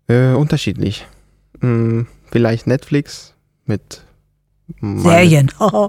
Äh, 0.09 0.35
unterschiedlich. 0.35 1.07
Hm, 1.63 2.07
vielleicht 2.31 2.67
Netflix 2.67 3.33
mit 3.65 4.03
Serien. 4.83 5.51
Oh. 5.59 5.89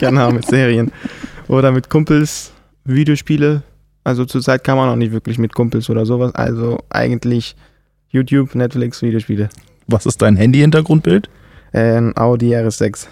genau, 0.00 0.30
mit 0.30 0.46
Serien. 0.46 0.92
Oder 1.48 1.72
mit 1.72 1.90
Kumpels, 1.90 2.52
Videospiele. 2.84 3.64
Also 4.08 4.24
zurzeit 4.24 4.64
kann 4.64 4.78
man 4.78 4.88
auch 4.88 4.96
nicht 4.96 5.12
wirklich 5.12 5.36
mit 5.36 5.54
Kumpels 5.54 5.90
oder 5.90 6.06
sowas. 6.06 6.34
Also 6.34 6.78
eigentlich 6.88 7.54
YouTube, 8.08 8.54
Netflix, 8.54 9.02
Videospiele. 9.02 9.50
Was 9.86 10.06
ist 10.06 10.22
dein 10.22 10.34
Handy-Hintergrundbild? 10.34 11.28
Ein 11.74 12.16
Audi 12.16 12.56
RS6. 12.56 13.06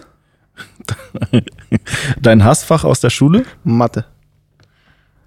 Dein 2.23 2.43
Hassfach 2.43 2.85
aus 2.85 3.01
der 3.01 3.11
Schule? 3.11 3.45
Mathe. 3.63 4.07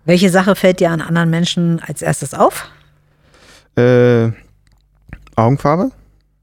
Welche 0.06 0.32
Sache 0.32 0.56
fällt 0.56 0.80
dir 0.80 0.90
an 0.90 1.02
anderen 1.02 1.30
Menschen 1.30 1.80
als 1.86 2.02
erstes 2.02 2.34
auf? 2.34 2.68
Äh, 3.76 4.32
Augenfarbe. 5.36 5.92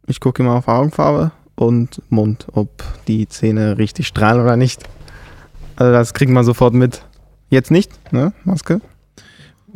Ich 0.07 0.21
gucke 0.21 0.45
immer 0.45 0.55
auf 0.55 0.69
Augenfarbe 0.69 1.33
und 1.57 2.01
Mund, 2.11 2.47
ob 2.53 2.85
die 3.09 3.29
Zähne 3.29 3.77
richtig 3.77 4.07
strahlen 4.07 4.41
oder 4.41 4.57
nicht. 4.57 4.85
Also 5.75 5.93
das 5.93 6.15
kriegt 6.15 6.31
man 6.31 6.45
sofort 6.45 6.75
mit. 6.75 7.03
Jetzt 7.51 7.73
nicht, 7.73 8.13
ne? 8.13 8.33
Maske. 8.45 8.81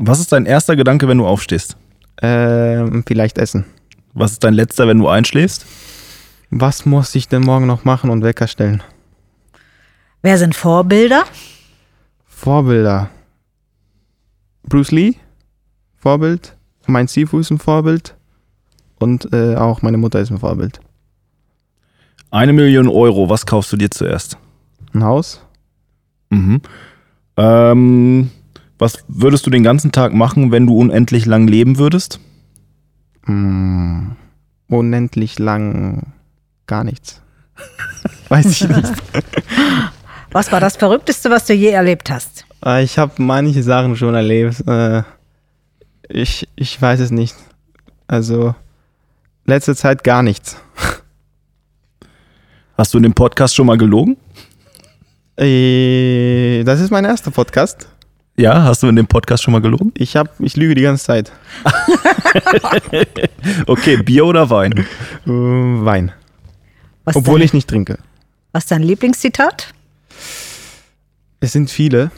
Was 0.03 0.19
ist 0.19 0.33
dein 0.33 0.47
erster 0.47 0.77
Gedanke, 0.77 1.09
wenn 1.09 1.19
du 1.19 1.27
aufstehst? 1.27 1.77
Ähm, 2.23 3.05
vielleicht 3.07 3.37
essen. 3.37 3.67
Was 4.15 4.33
ist 4.33 4.45
dein 4.45 4.55
letzter, 4.55 4.89
wenn 4.89 4.99
du 4.99 5.09
einschläfst? 5.09 5.67
Was 6.49 6.87
muss 6.87 7.15
ich 7.15 7.29
denn 7.29 7.43
morgen 7.43 7.67
noch 7.67 7.85
machen 7.85 8.09
und 8.09 8.25
Wecker 8.25 8.49
stellen? 8.49 8.83
Wer 10.23 10.39
sind 10.39 10.55
Vorbilder? 10.55 11.25
Vorbilder. 12.25 13.11
Bruce 14.63 14.91
Lee, 14.91 15.17
Vorbild. 15.97 16.57
Mein 16.87 17.07
Sifu 17.07 17.39
ist 17.39 17.51
ein 17.51 17.59
Vorbild. 17.59 18.17
Und 18.99 19.31
äh, 19.35 19.57
auch 19.57 19.83
meine 19.83 19.99
Mutter 19.99 20.19
ist 20.19 20.31
ein 20.31 20.39
Vorbild. 20.39 20.81
Eine 22.31 22.55
Million 22.55 22.89
Euro, 22.89 23.29
was 23.29 23.45
kaufst 23.45 23.71
du 23.71 23.77
dir 23.77 23.91
zuerst? 23.91 24.39
Ein 24.95 25.05
Haus. 25.05 25.45
Mhm. 26.31 26.63
Ähm, 27.37 28.31
was 28.81 29.05
würdest 29.09 29.47
du 29.47 29.51
den 29.51 29.63
ganzen 29.63 29.93
Tag 29.93 30.15
machen, 30.15 30.51
wenn 30.51 30.67
du 30.67 30.77
unendlich 30.77 31.27
lang 31.27 31.47
leben 31.47 31.79
würdest? 31.79 32.19
Mm, 33.27 34.13
unendlich 34.69 35.39
lang 35.39 36.15
gar 36.67 36.85
nichts. 36.85 37.21
Weiß 38.29 38.47
ich 38.47 38.69
nicht. 38.69 38.93
Was 40.33 40.51
war 40.53 40.61
das 40.61 40.77
Verrückteste, 40.77 41.31
was 41.31 41.45
du 41.47 41.55
je 41.55 41.71
erlebt 41.71 42.11
hast? 42.11 42.47
Äh, 42.65 42.85
ich 42.85 42.99
habe 42.99 43.13
manche 43.23 43.63
Sachen 43.63 43.97
schon 43.97 44.15
erlebt. 44.15 44.67
Äh, 44.67 45.03
ich, 46.09 46.49
ich 46.57 46.81
weiß 46.81 47.01
es 47.01 47.11
nicht. 47.11 47.37
Also, 48.07 48.55
letzte 49.45 49.77
Zeit 49.77 50.05
gar 50.05 50.23
nichts. 50.23 50.57
Hast 52.79 52.95
du 52.95 52.99
in 52.99 53.03
dem 53.03 53.15
Podcast 53.15 53.55
schon 53.55 53.67
mal 53.67 53.77
gelogen? 53.77 54.17
Äh, 55.37 56.65
das 56.65 56.81
ist 56.81 56.91
mein 56.91 57.05
erster 57.05 57.31
Podcast. 57.31 57.89
Ja, 58.41 58.63
hast 58.63 58.83
du 58.83 58.89
in 58.89 58.97
dem 58.97 59.07
Podcast 59.07 59.43
schon 59.43 59.53
mal 59.53 59.61
gelogen? 59.61 59.93
Ich, 59.95 60.17
hab, 60.17 60.41
ich 60.41 60.57
lüge 60.57 60.75
die 60.75 60.81
ganze 60.81 61.05
Zeit. 61.05 61.31
okay, 63.67 63.99
Bier 63.99 64.25
oder 64.25 64.49
Wein? 64.49 64.73
Äh, 65.27 65.27
Wein. 65.27 66.13
Was 67.05 67.17
Obwohl 67.17 67.41
denn? 67.41 67.45
ich 67.45 67.53
nicht 67.53 67.69
trinke. 67.69 67.99
Was 68.53 68.65
ist 68.65 68.71
dein 68.71 68.83
Lieblingszitat? 68.83 69.75
Es 71.41 71.53
sind 71.53 71.71
viele, 71.71 72.11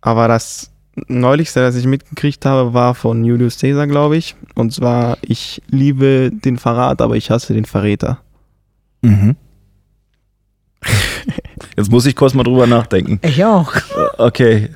aber 0.00 0.28
das 0.28 0.70
neulichste, 1.08 1.58
das 1.58 1.74
ich 1.74 1.86
mitgekriegt 1.86 2.44
habe, 2.44 2.72
war 2.72 2.94
von 2.94 3.24
Julius 3.24 3.58
Caesar, 3.58 3.88
glaube 3.88 4.16
ich. 4.16 4.36
Und 4.54 4.72
zwar, 4.72 5.18
ich 5.22 5.60
liebe 5.66 6.30
den 6.32 6.56
Verrat, 6.56 7.02
aber 7.02 7.16
ich 7.16 7.32
hasse 7.32 7.52
den 7.52 7.64
Verräter. 7.64 8.20
Mhm. 9.02 9.34
Jetzt 11.76 11.90
muss 11.90 12.06
ich 12.06 12.14
kurz 12.14 12.32
mal 12.32 12.44
drüber 12.44 12.68
nachdenken. 12.68 13.18
Ich 13.22 13.44
auch. 13.44 13.72
Okay. 14.18 14.70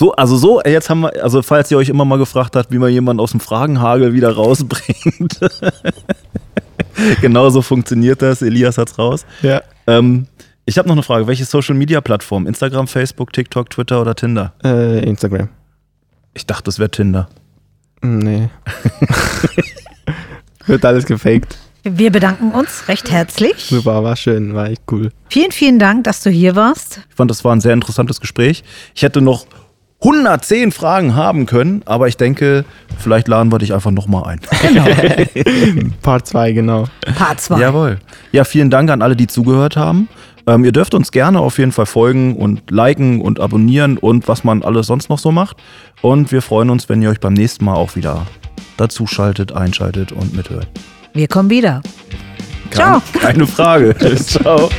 So, 0.00 0.12
also 0.12 0.38
so, 0.38 0.62
jetzt 0.62 0.88
haben 0.88 1.00
wir, 1.00 1.22
also 1.22 1.42
falls 1.42 1.70
ihr 1.70 1.76
euch 1.76 1.90
immer 1.90 2.06
mal 2.06 2.16
gefragt 2.16 2.56
habt, 2.56 2.72
wie 2.72 2.78
man 2.78 2.90
jemanden 2.90 3.20
aus 3.20 3.32
dem 3.32 3.40
Fragenhagel 3.40 4.14
wieder 4.14 4.34
rausbringt. 4.34 5.38
Genauso 7.20 7.60
funktioniert 7.60 8.22
das. 8.22 8.40
Elias 8.40 8.78
hat's 8.78 8.98
raus. 8.98 9.26
Ja. 9.42 9.60
Ähm, 9.86 10.26
ich 10.64 10.78
habe 10.78 10.88
noch 10.88 10.94
eine 10.94 11.02
Frage. 11.02 11.26
Welche 11.26 11.44
Social 11.44 11.74
Media 11.74 12.00
Plattform? 12.00 12.46
Instagram, 12.46 12.88
Facebook, 12.88 13.34
TikTok, 13.34 13.68
Twitter 13.68 14.00
oder 14.00 14.14
Tinder? 14.14 14.54
Äh, 14.64 15.04
Instagram. 15.04 15.50
Ich 16.32 16.46
dachte, 16.46 16.62
das 16.64 16.78
wäre 16.78 16.90
Tinder. 16.90 17.28
Nee. 18.00 18.48
Wird 20.66 20.82
alles 20.86 21.04
gefaked. 21.04 21.58
Wir 21.82 22.10
bedanken 22.10 22.52
uns 22.52 22.88
recht 22.88 23.10
herzlich. 23.10 23.66
Super, 23.66 24.02
war 24.02 24.16
schön, 24.16 24.54
war 24.54 24.70
echt 24.70 24.80
cool. 24.90 25.10
Vielen, 25.28 25.52
vielen 25.52 25.78
Dank, 25.78 26.04
dass 26.04 26.22
du 26.22 26.30
hier 26.30 26.56
warst. 26.56 27.02
Ich 27.10 27.16
fand, 27.16 27.30
das 27.30 27.44
war 27.44 27.54
ein 27.54 27.60
sehr 27.60 27.74
interessantes 27.74 28.18
Gespräch. 28.18 28.64
Ich 28.94 29.02
hätte 29.02 29.20
noch 29.20 29.44
110 30.02 30.72
Fragen 30.72 31.14
haben 31.14 31.44
können, 31.44 31.82
aber 31.84 32.08
ich 32.08 32.16
denke, 32.16 32.64
vielleicht 32.98 33.28
laden 33.28 33.52
wir 33.52 33.58
dich 33.58 33.74
einfach 33.74 33.90
nochmal 33.90 34.24
ein. 34.24 34.40
Genau. 34.62 34.86
Part 36.02 36.26
2, 36.26 36.52
genau. 36.52 36.86
Part 37.16 37.40
2. 37.40 37.60
Jawohl. 37.60 37.98
Ja, 38.32 38.44
vielen 38.44 38.70
Dank 38.70 38.90
an 38.90 39.02
alle, 39.02 39.14
die 39.14 39.26
zugehört 39.26 39.76
haben. 39.76 40.08
Ähm, 40.46 40.64
ihr 40.64 40.72
dürft 40.72 40.94
uns 40.94 41.12
gerne 41.12 41.40
auf 41.40 41.58
jeden 41.58 41.72
Fall 41.72 41.84
folgen 41.84 42.34
und 42.36 42.70
liken 42.70 43.20
und 43.20 43.40
abonnieren 43.40 43.98
und 43.98 44.26
was 44.26 44.42
man 44.42 44.62
alles 44.62 44.86
sonst 44.86 45.10
noch 45.10 45.18
so 45.18 45.32
macht. 45.32 45.58
Und 46.00 46.32
wir 46.32 46.40
freuen 46.40 46.70
uns, 46.70 46.88
wenn 46.88 47.02
ihr 47.02 47.10
euch 47.10 47.20
beim 47.20 47.34
nächsten 47.34 47.66
Mal 47.66 47.74
auch 47.74 47.94
wieder 47.94 48.26
dazu 48.78 49.06
schaltet, 49.06 49.52
einschaltet 49.52 50.12
und 50.12 50.34
mithört. 50.34 50.68
Wir 51.12 51.28
kommen 51.28 51.50
wieder. 51.50 51.82
Ciao. 52.70 53.02
Keine 53.20 53.46
Frage. 53.46 53.94
Ciao. 54.16 54.70